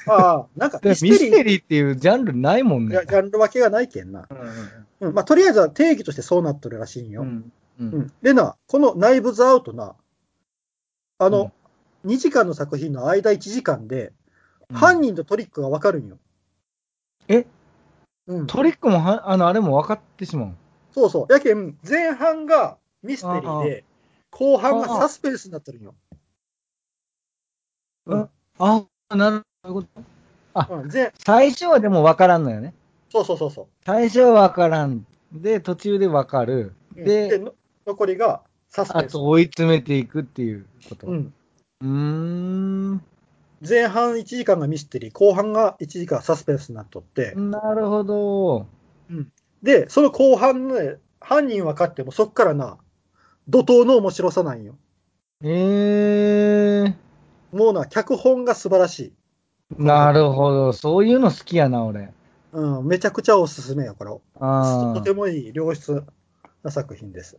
[0.07, 3.05] ああ、なんかでミステリー ミステリーっていうジャンルないもんねいや。
[3.05, 4.27] ジャンル分けがないけんな。
[4.99, 7.21] うんうん、まあ、とりあえずは定義としてそうなっとるらしいんよ。
[7.21, 8.11] うんうん。
[8.21, 9.95] でな、このナイブズアウトな、
[11.17, 11.51] あの、
[12.05, 14.13] 2時間の作品の間1時間で、
[14.73, 16.17] 犯人とトリックが分かるんよ。
[17.27, 17.45] え？
[18.27, 18.47] うん。
[18.47, 20.55] トリックもは、あの、あれも分かってしまう。
[20.93, 21.33] そうそう。
[21.33, 23.83] やけん、前半がミステリーで、
[24.31, 25.95] 後半がサスペンスになってるんよ。
[28.05, 28.29] うん。
[28.59, 29.87] あ、なるほど。
[30.69, 32.73] うん、前最初はでも分からんのよね。
[33.09, 35.05] そうそうそうそ最初は分からん。
[35.31, 36.73] で、途中で分かる。
[36.95, 36.99] う。
[36.99, 37.53] うんでの
[37.85, 39.05] 残りがサスペンス。
[39.05, 41.07] あと追い詰めていくっていうこと。
[41.07, 41.31] う。
[41.85, 43.01] うんーん。
[43.67, 48.67] 前半1時間がミステリー、後半が1時間サスペンスになっとって、なるほど。
[49.63, 52.77] で、その後半ね、犯人分かってもそっからな、
[53.47, 54.75] 怒涛の面白さなんよ。
[55.41, 56.95] えー。
[57.51, 59.13] もうな、脚本が素晴らし
[59.79, 59.83] い。
[59.83, 60.73] なるほど。
[60.73, 62.11] そういうの好きやな、俺。
[62.51, 64.11] うん、めちゃくちゃおすすめよ、これ。
[64.39, 66.03] あとてもいい良質
[66.63, 67.37] な作品です。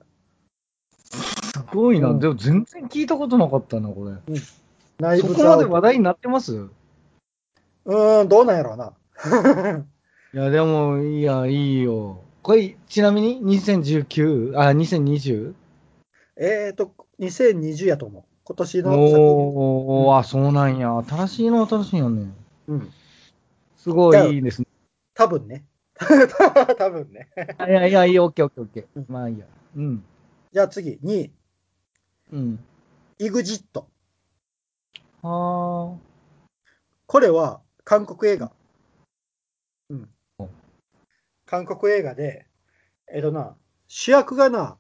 [1.57, 2.09] すごいな。
[2.09, 4.12] うんでも全然聞いたことなかったな、これ。
[4.99, 6.55] 内そこまで話題になってます？
[6.55, 8.92] うーん、どうなんやろうな。
[10.35, 12.21] いや、でも、いや、いいよ。
[12.42, 14.59] これ、ちなみに、2019?
[14.59, 15.55] あ、2020?
[16.37, 18.25] えーと、2020やと思う。
[18.45, 21.03] 今年の作おー、あ、そうなんや。
[21.09, 22.31] 新しいの新しいよね。
[22.66, 22.77] 品。
[22.77, 22.92] うん。
[23.77, 24.69] すごいいいですね。
[25.14, 25.64] 多分ね。
[26.79, 27.29] 多分ね。
[27.66, 29.12] いやいや、いいよ、オッケーオッケーオッケうんー。
[29.12, 29.47] まあいいや。
[29.77, 30.05] うん。
[30.53, 31.31] じゃあ次、2位、
[32.33, 32.65] うん。
[33.19, 33.89] イグジット。
[35.23, 35.97] は
[37.07, 38.53] これは韓国映画。
[39.91, 40.09] うん
[40.39, 40.49] お。
[41.47, 42.47] 韓国映画で、
[43.12, 43.57] えっとな、
[43.89, 44.77] 主役がな、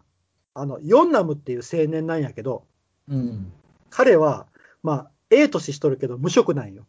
[0.54, 3.14] あの、ヨンナムっていう青年なんやけど、ー。
[3.14, 3.52] うん。
[3.90, 4.46] 彼は、
[4.82, 6.86] まあ、ええ年しとるけど無職なんよ。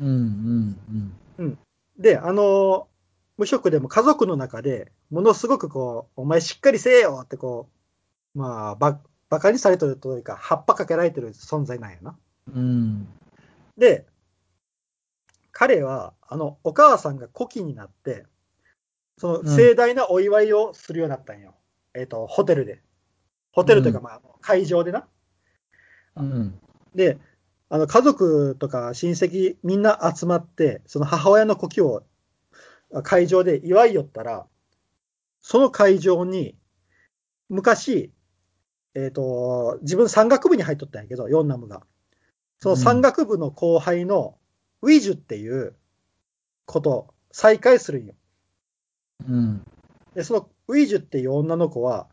[0.00, 0.08] うん、
[1.38, 1.58] うん、
[1.98, 2.94] で、あのー
[3.36, 7.68] 無職でも家族の中で、ものすごくこう、お前しっかりせえよってこ
[8.34, 9.00] う、まあ、ば、
[9.34, 12.16] バカにされてるというか、葉っぱかけられてる存在なんやな。
[12.54, 12.62] うん。
[12.62, 13.08] うん。
[13.76, 14.06] で、
[15.50, 18.26] 彼は、あの、お母さんが古希になって、
[19.18, 21.56] その盛大なお祝いをするようになったんよ。
[21.94, 22.80] えっ、と、ホテルで。
[23.50, 25.08] ホテルというか、うんまあ、会場でな。
[26.14, 26.60] うん。
[26.94, 27.18] で、
[27.70, 32.04] あの、家族とか親戚みんな集まって、その母親の古希を
[33.02, 34.46] 会場で祝いよったら、
[35.40, 36.56] その会場に、
[37.48, 38.12] 昔、
[38.94, 41.82] えっ、と、自分山岳部に入っとったんやけど、ヨンナムが。
[42.60, 44.38] その山岳部の後輩の
[44.82, 45.74] ウィジュっていう
[46.66, 48.14] こと、再会するんよ。
[49.28, 49.64] うん。
[50.14, 52.08] で、そのウイジュっていう女の子は、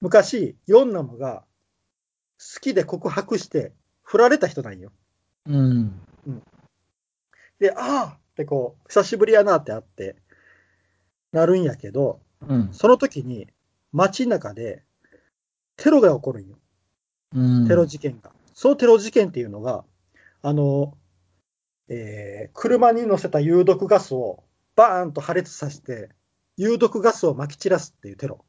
[0.00, 1.44] 昔、ヨンナムが
[2.38, 4.92] 好きで告白して、振られた人なんよ。
[5.46, 6.00] うん。
[7.58, 10.16] で、ああってこう、久しぶりやなってあって、
[11.32, 12.68] なるんやけど、うん。
[12.72, 13.48] その時に
[13.92, 14.82] 街中で
[15.80, 16.58] テロが起こるんよ。
[17.34, 17.66] うん。
[17.66, 18.30] テロ事件が。
[18.52, 19.84] そのテロ事件っていうのが、
[20.42, 20.94] あの、
[21.88, 24.44] えー車に乗せた有毒ガスを
[24.76, 26.10] バーンと破裂させて、
[26.56, 28.44] 有毒ガスを撒き散らすっていうテロ。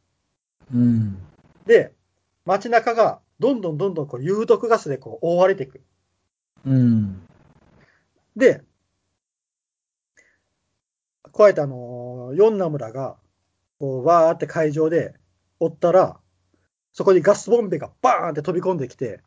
[0.74, 1.18] うん。
[1.66, 1.94] で、
[2.46, 5.82] 街中がどんどんどんどんこう有毒ガスでこう覆われていく。
[6.66, 7.22] うん。
[8.36, 8.62] で、
[11.32, 13.16] こうやってあのー、ヨンナムラが、
[13.80, 15.16] こう、わーって会場で
[15.60, 16.21] おったら、
[16.94, 19.22] そこにガスボンベがバーンって飛び込んできて、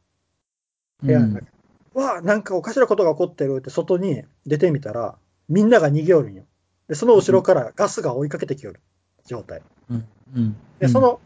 [1.02, 1.46] 部屋の中
[1.94, 5.16] わあ、なんかおかしなことが起こってるって外に出てみたら、
[5.48, 6.44] みんなが逃げおるんよ。
[6.88, 8.80] で、その後ろからガスが追いかけてきよる
[9.26, 9.62] 状態。
[9.90, 10.08] うん。
[10.34, 10.56] うん。
[10.80, 11.20] で、そ、の、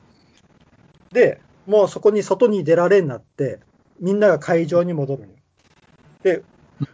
[1.12, 3.60] で、もうそこに外に出られんなって、
[4.00, 5.34] みんなが会場に戻るんよ。
[6.22, 6.42] で、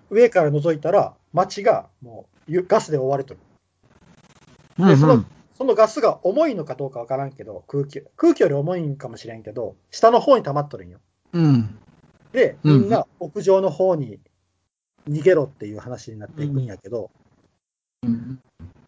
[0.08, 3.40] 上から覗いたら、街がもうゆガスで覆われてる。
[4.78, 4.88] うん。
[4.88, 10.98] でそのそのガスが重いのかどうかわからんけど、空気、空気より重いんかもしれんけど、下の方に溜まっとるんよ。
[11.32, 11.78] うん。
[12.32, 14.18] で、うんみんな屋上の方に
[15.08, 17.10] 逃げろっていう話になっていくんやけど、
[18.02, 18.40] うん。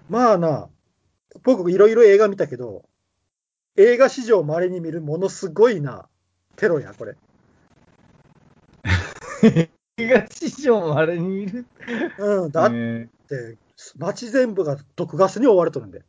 [0.08, 0.68] まあな、
[1.44, 2.84] 僕いろいろ映画見たけど、
[3.76, 6.08] 映画史上稀に見るものすごいな、
[6.56, 7.14] テロや、これ。
[9.98, 11.66] 東上あれにいる？
[12.18, 13.56] うん、だっねて、
[13.96, 16.02] 街全部が毒ガスに覆われとるんで。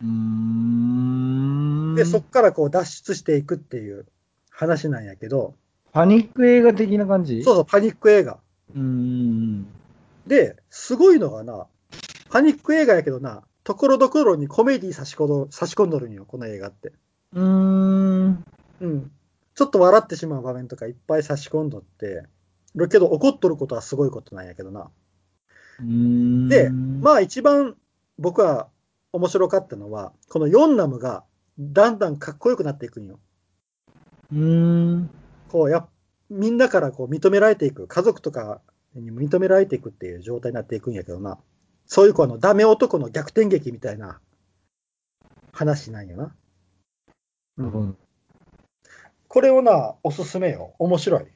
[0.00, 1.94] うん。
[1.94, 4.06] で、そっからこう脱出していくっていう
[4.50, 5.54] 話なんやけど、
[5.92, 7.42] パニック映画的な感じ？
[7.42, 8.38] そうそう、パニック映画。
[8.74, 8.78] う。
[8.78, 9.66] ん。
[10.26, 11.66] で、すごいのがな、
[12.30, 15.16] パニック映画やけどな、ところどころにコメディ差し
[15.50, 16.92] 差し込んどるんよ、この映画って。
[17.34, 18.44] うーん。
[18.80, 19.10] うん。
[19.54, 22.22] ちょっと笑ってしまう場面とかいっぱい差し込んどって、
[22.74, 24.90] るけど怒っとることはすごいことなんやけどな。
[25.80, 27.76] うーんで、まあ一番
[28.18, 28.68] 僕は
[29.12, 31.24] 面白かったのは、このヨンナムが
[31.58, 33.18] だんだんかっこよくなっていくんよ。
[34.32, 35.10] うーん。
[35.48, 35.86] こうや、
[36.30, 38.60] みんなからこう認められていく、家族とか
[38.94, 41.38] にも認められていくっていう状態になっていくんやけどな。
[41.86, 44.20] そういうこのダメ男の逆転劇みたいな
[45.52, 46.34] 話なんよな。
[47.56, 47.96] うん、
[49.26, 50.74] これをな、おすすめよ。
[50.78, 51.26] 面白い。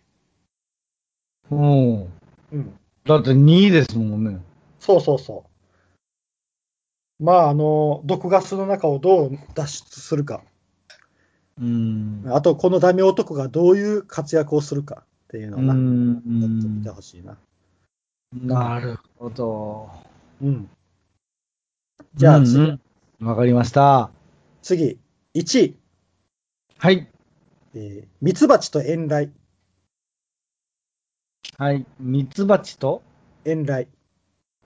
[1.51, 2.13] うん。
[2.53, 2.79] うん。
[3.05, 4.41] だって2位ですもんね。
[4.79, 5.52] そうそうそう。
[7.23, 10.43] まあ、あの、毒ガスの中をどう脱出するか。
[11.61, 12.25] うん。
[12.27, 17.39] あと、このダメ男がどういう活躍をするかっていうのをな、うんちょっと見てほしいな。
[18.35, 19.89] なるほど。
[20.43, 20.69] うん。
[22.17, 22.81] じゃあ次、うん
[23.21, 24.11] うんわかりました。
[24.63, 24.99] 次、
[25.35, 25.77] 1位、
[26.79, 27.07] はい。
[27.75, 29.31] えー、ミツバチと遠雷。
[31.57, 31.87] はい。
[32.01, 33.03] ミツバチと？
[33.45, 33.87] 遠雷。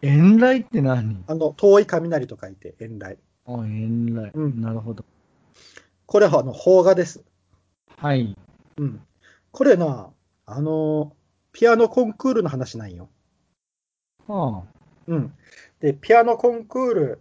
[0.03, 1.25] 遠雷って何？
[1.27, 3.19] あの、遠い雷と書いて遠雷。
[3.47, 4.31] あ、遠雷。
[4.35, 5.05] うんなるほど。
[6.07, 7.25] これはあの、邦画です。
[7.97, 8.37] はい。
[8.77, 9.01] うん。
[9.51, 10.11] これな、
[10.45, 11.13] あの、
[11.53, 13.09] ピアノコンクールの話なんよ。
[14.29, 14.63] あ
[15.07, 15.33] うん。
[15.81, 17.21] で、ピアノコンクール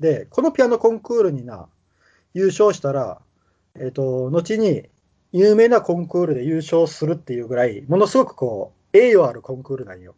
[0.00, 1.68] で、このピアノコンクールにな、
[2.34, 3.20] 優勝したら、
[3.76, 4.88] えっ、と、後に
[5.32, 10.16] 有名なコンクールで優勝するっていうぐらい、ものすごくこう、栄誉あるコンクールなんよ。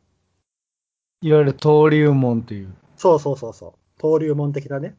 [1.22, 2.74] いわゆる登竜門っていう。
[2.96, 3.72] そうそうそうそう。
[3.98, 4.96] 登竜門的なね。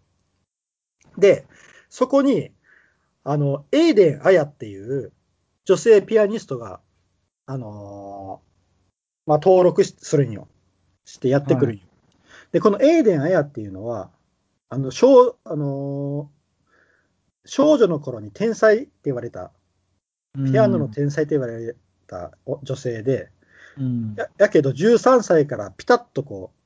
[1.17, 1.45] で、
[1.89, 2.51] そこに、
[3.23, 5.11] あの、エイデン・アヤっていう
[5.65, 6.81] 女性ピアニストが、
[7.45, 10.47] あのーまあ、登録しするんよ。
[11.05, 11.83] してやってくるんよ。
[12.51, 14.09] で、このエイデン・アヤっていうのは、
[14.69, 16.43] あの、少、あのー
[17.45, 19.51] 少女の頃に天才って言われた、
[20.33, 21.75] ピアノの天才って言われ
[22.07, 23.31] たお女性で、
[23.77, 24.15] うん。
[24.15, 26.57] ややけど13歳からピタッとこう、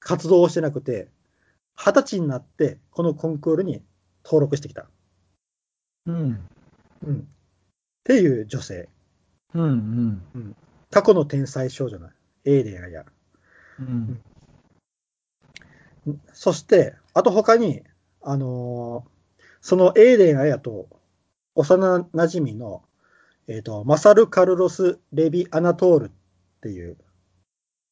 [0.00, 1.08] 活動をしてなくて、
[1.76, 3.82] 20歳になって、このコンクールに
[4.24, 4.86] 登録してきた。
[6.06, 6.48] うん。
[7.04, 7.18] うん。
[7.18, 7.22] っ
[8.04, 8.88] ていう女性。
[9.54, 10.22] うん。
[10.34, 10.56] うん。
[10.90, 12.12] 過去の天才少女な、
[12.44, 13.04] エイレアや。
[13.80, 14.20] うん。
[16.32, 17.82] そして、あと他に、
[18.22, 19.16] あのー
[19.66, 20.88] そのエイレン・アヤと
[21.56, 22.84] 幼馴染の、
[23.48, 26.10] えっ、と、マサル・カルロス・レビ・アナトールっ
[26.60, 26.96] ていう、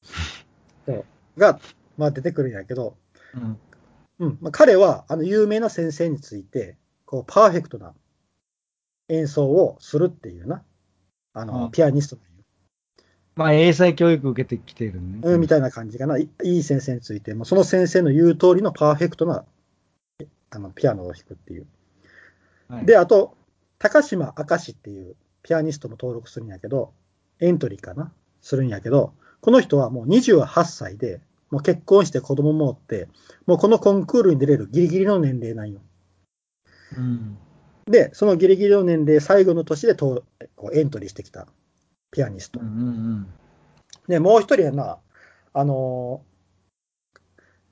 [0.87, 1.05] そう。
[1.39, 1.61] が、
[1.97, 2.97] まあ出てくるんやけど、
[3.35, 3.59] うん。
[4.21, 4.39] うん。
[4.41, 7.95] まあ、彼はあの有名な先生についてこうパーフェクトな
[9.09, 10.63] 演奏をするっていうな。
[11.33, 11.71] あの、うん。
[11.71, 12.31] ピアニストなんよ。
[13.35, 15.21] まあ、英才教育受けてきてるね。
[15.23, 16.19] うん、みたいな感じかな。
[16.19, 19.45] いいい先生について、もうその先生の言う通りのパーフェクトな
[20.51, 21.67] あのピアノを弾くっていう。
[22.69, 22.87] はい。
[22.87, 23.37] で、あと、
[23.79, 26.93] 高島明石っていうピアニストも登録するんやけど、
[27.41, 28.13] エントリーかな
[28.45, 31.21] するんやけど、この人はもう28歳で、
[31.51, 33.09] もう結婚して子供もおって、
[33.47, 35.81] もうこのコンクールに出れるギリギリの年齢なんよ。
[36.97, 37.39] うん。
[37.87, 40.25] で、そのギリギリの年齢、最後の年でと
[40.57, 41.47] こうエントリーしてきた
[42.11, 42.67] ピアニストうん。
[42.67, 43.27] うん
[44.07, 44.99] で、もう一人やな、
[45.55, 46.35] あのー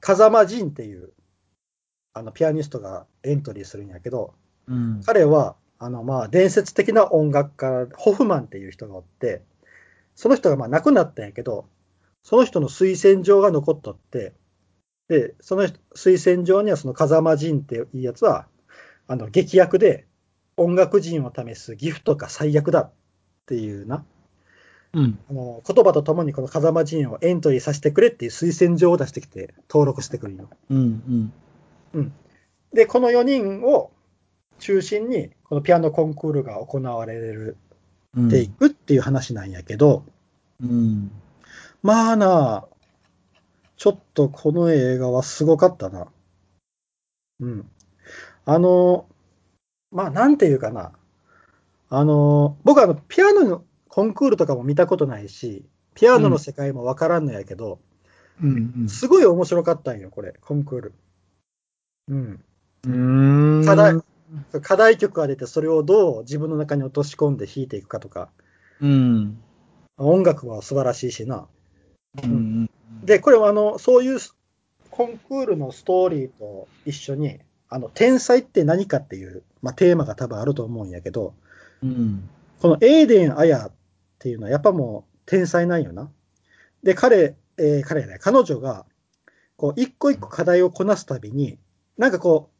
[0.01, 1.13] 風間仁っていう、
[2.13, 4.35] あの、ピアニストがエントリーするんやけど、
[4.67, 4.75] うん。
[4.75, 5.03] うん。
[5.05, 9.43] 彼は、あの、まあ、伝説的な音楽家、ホフマンっていう人がおって、
[10.15, 11.67] その人がまあ亡くなったんやけど、
[12.23, 14.35] その人の推薦状が残っとって、
[15.09, 18.47] で、その人推薦状にはその風間仁っていうやつは、
[19.09, 20.07] あの、劇薬で
[20.57, 22.93] 音楽人を試すギフトか最悪だっ
[23.47, 24.05] ていうな、
[24.95, 25.19] うん。
[25.31, 30.51] あの言葉とともにこの風間仁をエントリーさせてくれっていう推薦状を出してきて登録してくるよ。
[30.71, 31.33] うん。
[31.95, 32.13] うん。
[32.73, 33.91] で、この4人を
[34.59, 37.57] 中心にこのピアノコンクールが行われる
[38.17, 38.29] うん。
[38.29, 40.05] ていくっていう話なんやけど、
[40.61, 41.11] うん。
[41.83, 42.65] まあな、
[43.77, 46.07] ちょっとこの映画はすごかったな。
[47.41, 47.69] うん。
[48.45, 49.07] あの、
[49.91, 50.93] まあなんていうかな。
[51.91, 57.81] あの、僕はあのピアノのコンクールとかも見たことないし、ピアノの世界もわからんのやけど、
[58.43, 58.89] うん。
[58.89, 60.95] すごい面白かったんよ、これ、コンクール。
[62.09, 62.45] うん。
[62.85, 63.67] うん。
[63.67, 63.95] 課題
[64.63, 68.31] 課題曲が出て、それをどう自分の中に落とし込んで弾いていくかとか、
[68.81, 69.39] うん。
[69.97, 71.47] 音楽は素晴らしいしな。
[72.23, 72.71] うん。
[73.05, 74.19] で、これはあの、そういう
[74.91, 81.35] コンクールのストーリーと一緒に、あの、天才って何かっていう、まあ、テーマが多分あると思うんやけど、
[81.83, 82.29] うん。
[82.61, 83.73] このエーデン・アヤっ
[84.19, 86.11] ていうのはやっぱもう天才なんよな。
[86.83, 88.87] で、彼、えー彼やね、彼女が、
[89.57, 91.59] こう、一個一個課題をこなすたびに、
[91.97, 92.52] なんかこう、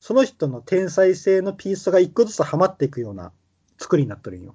[0.00, 3.32] その人の天才性のピースが一個ずつはまっていくような
[3.78, 4.54] 作りになってるんよ。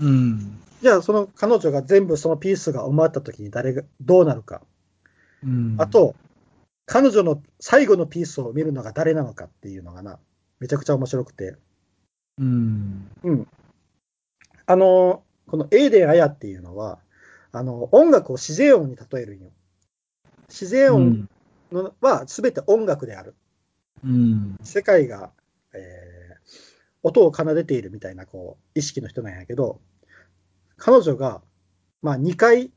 [0.00, 0.58] うん。
[0.80, 4.62] じゃあ、その彼女が全部そのピースが埋まった時に誰が、どうなるか。
[5.42, 5.76] うん。
[5.78, 6.14] あ、と、
[6.86, 10.18] 彼女の最後のピースを見るのが誰なのかっていうのがな、
[10.60, 11.56] めちゃくちゃ面白くて。
[12.38, 13.10] うん。
[13.22, 13.48] うん。
[14.66, 16.98] あの、このエーデン・アヤっていうのは、
[17.52, 19.50] あの、音楽を自然音に例えるんよ。
[20.48, 21.28] 自然音
[21.70, 23.34] のは全て音楽である。
[24.04, 24.56] うん。
[24.62, 25.32] 世界が、
[25.72, 26.14] えー
[27.04, 29.78] 音を奏でているみたいな、こう、意識の人なんやけど、
[30.78, 31.42] 彼女が、
[32.00, 32.72] まあ、2回、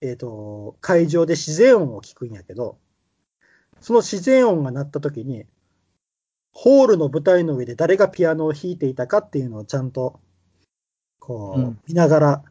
[0.00, 2.78] えっ、と、会場で自然音を聞くんやけど、
[3.80, 5.44] その自然音が鳴った時に、
[6.52, 10.20] ホールの舞台の上で誰がピアノを弾いていたかっていうのをちゃんと、
[11.18, 12.44] こう、うん見ながら、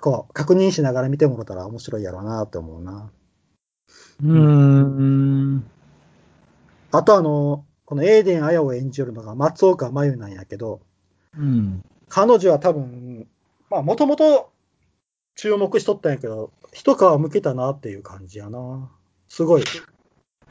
[0.00, 3.10] こう、確認しながら見てもらったら面白いやろうなって思うな。
[4.22, 5.70] うん。
[6.92, 10.80] あとあの、このエーデン・アヤを演じるのが松岡真優なんやけど、
[11.36, 11.82] うん。
[12.08, 13.26] 彼女は多分、
[13.70, 14.52] まあ、もともと
[15.34, 18.90] 注目しとったんやけど、一皮向けたなっていう感じやな。
[19.28, 19.64] すごい。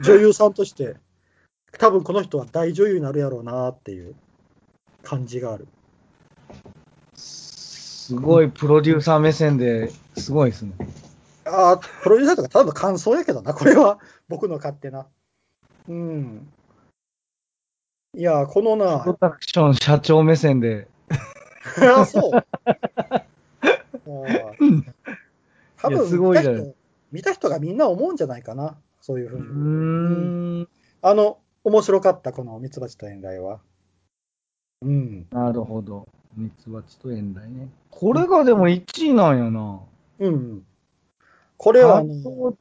[0.00, 0.96] 女優さんとして、
[1.78, 4.16] 多分この人は大女優になるやろうなっていう
[5.04, 5.68] 感じがある。
[7.14, 10.72] すごいプロデューサー目線ですごいですね。
[11.44, 14.00] ああ、プロデューサーとかただの感想やけどな、これは。
[14.28, 15.06] 僕の勝手な。
[15.88, 16.52] うん。
[18.14, 20.86] いや、このプロな、ダクション社長目線で。
[21.80, 22.44] あそう。
[24.06, 26.74] 多いや分すごいじゃない見た人
[27.12, 29.46] 見た人がみんな思うんじゃないかな、そういうふううに。
[29.46, 30.68] ーん。
[31.02, 33.60] あの、面白かった、このミツバチと遠雷は。
[34.82, 35.26] うん。
[35.30, 36.06] なるほど。
[36.36, 37.68] ミツバチと遠雷ね。
[37.90, 39.80] これがでも1位なんやな。
[40.18, 40.66] うん。
[41.62, 42.12] これはね、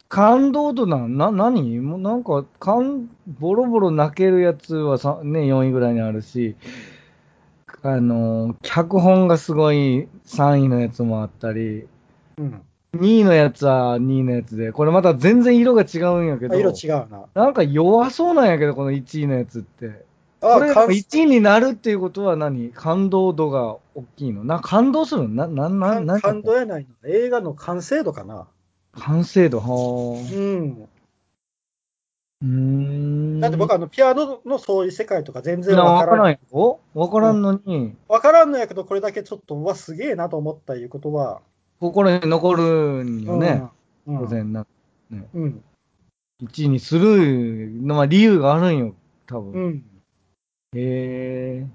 [0.10, 1.80] 感動度なん、な、何？
[1.80, 6.56] もうなんか、感、ボロボロ泣けるやつはさ、ね、4位ぐらいにあるし、
[7.82, 11.88] あの、脚本がすごい3位のやつもあったり、
[12.38, 12.62] うん。
[12.96, 17.26] 2位のやつは2位のやつで、これまた全然色が違うんやけど、あ色違うな。
[17.34, 20.06] なんか弱そうなんやけど、この1位のやつって。
[20.42, 22.70] あこれ感1位になるっていうことは何？
[22.70, 24.44] 感動度が大きいの？
[24.44, 25.48] な、感動するの？
[25.48, 27.10] な、な、な、感なん感動やないの。
[27.10, 28.46] 映画の完成度かな。
[28.94, 30.22] 完成度、はうあ。
[30.38, 30.88] ん。
[32.42, 33.40] うーん。
[33.40, 36.80] だって僕、あの、ピアノのそういう世界とか全然なわかららんよ。
[36.94, 41.42] わからんのに、わからんのやけど、これだけちょっと、うわ、すげえなと思ったいうことは。
[41.80, 43.64] 心に残るんよね。
[44.08, 44.20] うん。
[44.20, 44.66] 当然な。
[45.12, 45.64] うん。
[46.44, 48.96] 1位にするのは理由があるんよ、
[49.28, 49.52] 多分。
[49.52, 49.86] うん。
[50.74, 51.68] へえ。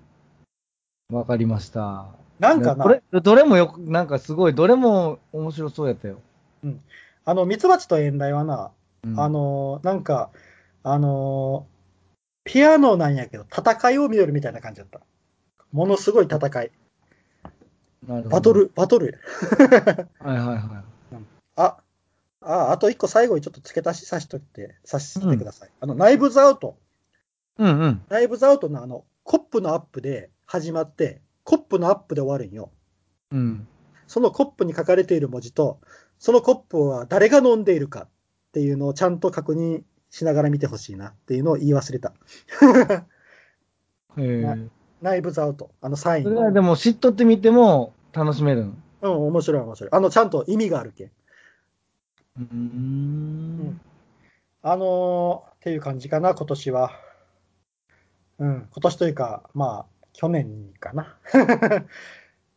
[1.13, 2.07] わかりました。
[2.39, 2.85] なんかな？
[2.85, 6.21] こ、れ、どれもよく、なんかすごい、どれも面白そうやったよ。
[7.27, 8.73] あの、ミツバチと遠雷はな、
[9.05, 10.31] うんあ、のーなんか、
[10.83, 11.77] あのー
[12.45, 15.01] ピアノなんやけど、戦いを見よるみたいな感じだった。
[15.73, 16.71] ものすごい戦い。
[18.07, 18.53] なるほどバト。
[18.53, 19.19] ル、バトル。
[20.21, 20.85] はいはいは
[21.57, 21.77] あ、
[22.41, 25.71] あ、あと一個最後にちょっと付け足しさしとって、させてください。
[25.81, 26.79] あの、ナイブズアウト。
[27.59, 27.63] い。
[27.65, 28.03] うんうん。
[28.09, 32.71] ナイブズアウトのあの、コップのアップで始まって、コップのアップで終わるんよ。
[33.33, 33.67] うん。
[34.07, 35.81] そのコップに書かれている文字と、
[36.19, 38.09] そのコップは誰が飲んでいるかっ
[38.53, 42.15] ていうのをちゃんと確認しながら見てほしいなっていうのを言い忘れた。
[44.17, 44.57] へえな。
[45.03, 45.71] ナイブズアウト。
[45.81, 46.31] あのサインの。
[46.31, 48.73] それはでも知っとってみても楽しめるの？
[49.03, 49.91] うん、面白い面白い。
[49.93, 51.11] あの、ちゃんと意味があるけん。
[52.39, 53.81] うーん。
[54.63, 56.93] あのーっていう感じかな、今年は。
[58.39, 61.19] うん、今年というか、まあ、去年かな。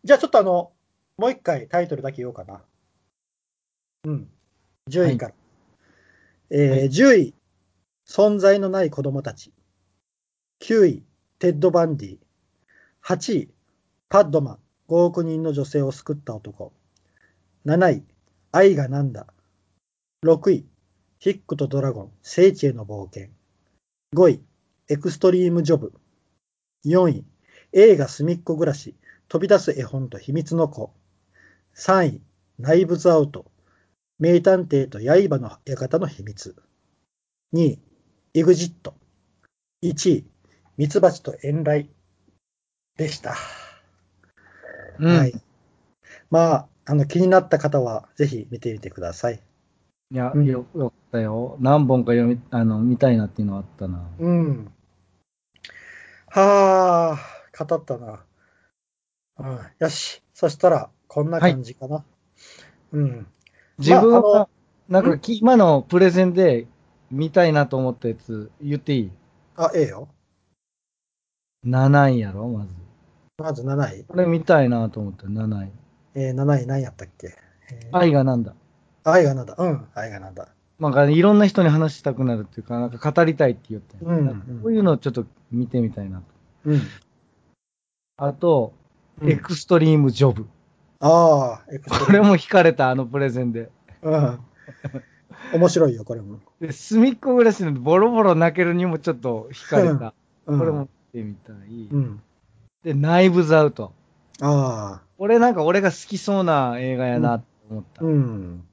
[0.03, 0.72] じゃあちょっとあの、
[1.18, 2.62] もう一回タイトルだけ言おうかな。
[4.06, 4.30] うん。
[4.89, 5.34] 10位から。
[6.52, 7.34] えーはい10位、
[8.08, 9.52] 存在のない子供たち。
[10.62, 11.04] 9位、
[11.38, 12.18] テッド・バンディ。
[13.04, 13.54] 8位、
[14.08, 16.72] パッドマン、5億人の女性を救った男。
[17.66, 18.04] 7位、
[18.54, 19.28] 愛がなんだ。
[20.24, 20.66] 6位、
[21.20, 23.30] ヒックとドラゴン、聖地への冒険。
[24.16, 24.41] 5位、
[24.88, 25.93] エクストリームジョブ。
[26.86, 27.26] 4位、
[27.74, 28.95] 映画すみっこ暮らし、
[29.28, 30.93] 飛び出す絵本と秘密の子。
[31.76, 32.22] 3位、
[32.58, 33.45] ナイブズアウト、
[34.20, 36.53] 名探偵と刃の館の秘密。
[37.53, 37.80] 2位、
[38.34, 38.93] イグジット。
[39.82, 40.26] 1位、
[40.76, 41.89] ミツバチと遠雷
[42.97, 43.36] でした。
[44.99, 45.17] うん。
[45.17, 45.34] はい。
[46.30, 49.41] まあ、あの、気になった方は、ぜひ見てみてください。
[50.11, 51.55] いや、うんよよかったよ。
[51.61, 54.05] 何本か読み、あの、見たいなっていうのはあったな。
[54.20, 54.72] うん。
[56.28, 58.26] はあ、語ったな。
[59.38, 60.22] うん、よし。
[60.34, 62.03] そしたら、こんな感じかな。
[62.91, 63.28] うん。
[63.80, 64.50] 自分まああは、
[64.88, 66.68] なんかき、今のプレゼンで
[67.12, 69.12] 見たいなと思ったやつ言っていい？
[69.56, 70.08] あ、ええよ。
[71.66, 72.74] ?7 位やろ、まず。
[73.38, 74.04] まず7位？
[74.06, 75.72] これ見たいなと思った、7位。
[76.16, 77.36] えー、7位何やったっけ、
[77.72, 78.54] えー愛がなんだ？
[79.04, 79.56] 愛がなんだ？
[79.58, 80.48] うん、愛がなんだ。
[80.80, 86.24] なんかいろんな人に話したくなるっていうか、なんか語りたいって言って、うんなんかこういうのをちょっと見てみたいなと。
[86.66, 86.82] うん。
[88.18, 88.74] あと、
[89.22, 90.48] うんエクストリームジョブ。
[91.00, 93.70] ああ、これも惹かれた、あのプレゼンで。
[94.02, 94.39] うん。
[95.54, 96.39] 面白いよ、これも。
[96.60, 100.14] で、隅っこ暮らしのボロボロ泣けるにもちょっと惹かれた。
[100.45, 101.56] うん、これも見てみたい。
[101.91, 102.22] うん。
[102.84, 103.93] で、ナイブズアウト。
[104.41, 108.06] ああ、俺なんか俺が好きそうな映画やなと思った。
[108.06, 108.64] うん。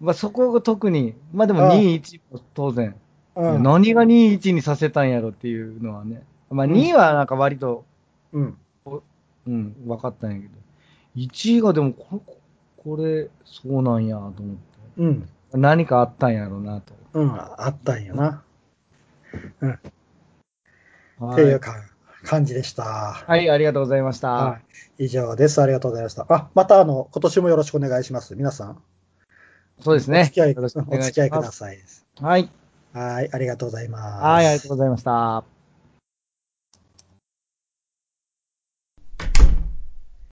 [0.00, 2.94] まあそこが特に、まあでもああ2位、1位も当然。
[3.36, 3.62] うん。
[3.62, 6.22] 何が2位、1位にさせたんやろっていうのはね。
[6.50, 7.84] まあうん2位はなんか割と、
[8.32, 8.58] うん。
[9.46, 10.63] うん、分かったんやけど。
[11.16, 12.22] 1位がでもこ、
[12.76, 14.62] これ、そうなんやと思って。
[14.98, 15.28] うん。
[15.52, 16.94] 何かあったんやろうなと。
[17.14, 17.32] うん。
[17.32, 18.42] あったんやな。
[21.18, 21.76] はっていうか
[22.24, 22.84] 感じでした。
[22.84, 24.28] はい、ありがとうございました。
[24.32, 24.58] は
[24.98, 25.04] い。
[25.04, 25.60] 以上です。
[25.62, 26.26] ありがとうございました。
[26.28, 28.34] あ、またあの、今年もよろしくお願いします。
[28.34, 28.82] 皆さん。
[29.80, 30.20] そうですね。
[30.20, 30.68] お付き合い、おお。
[30.68, 31.78] 付き合いください。
[32.20, 32.50] はい。
[32.92, 33.30] はい。
[33.32, 34.24] ありがとうございます。
[34.24, 35.53] はい、ありがとうございました。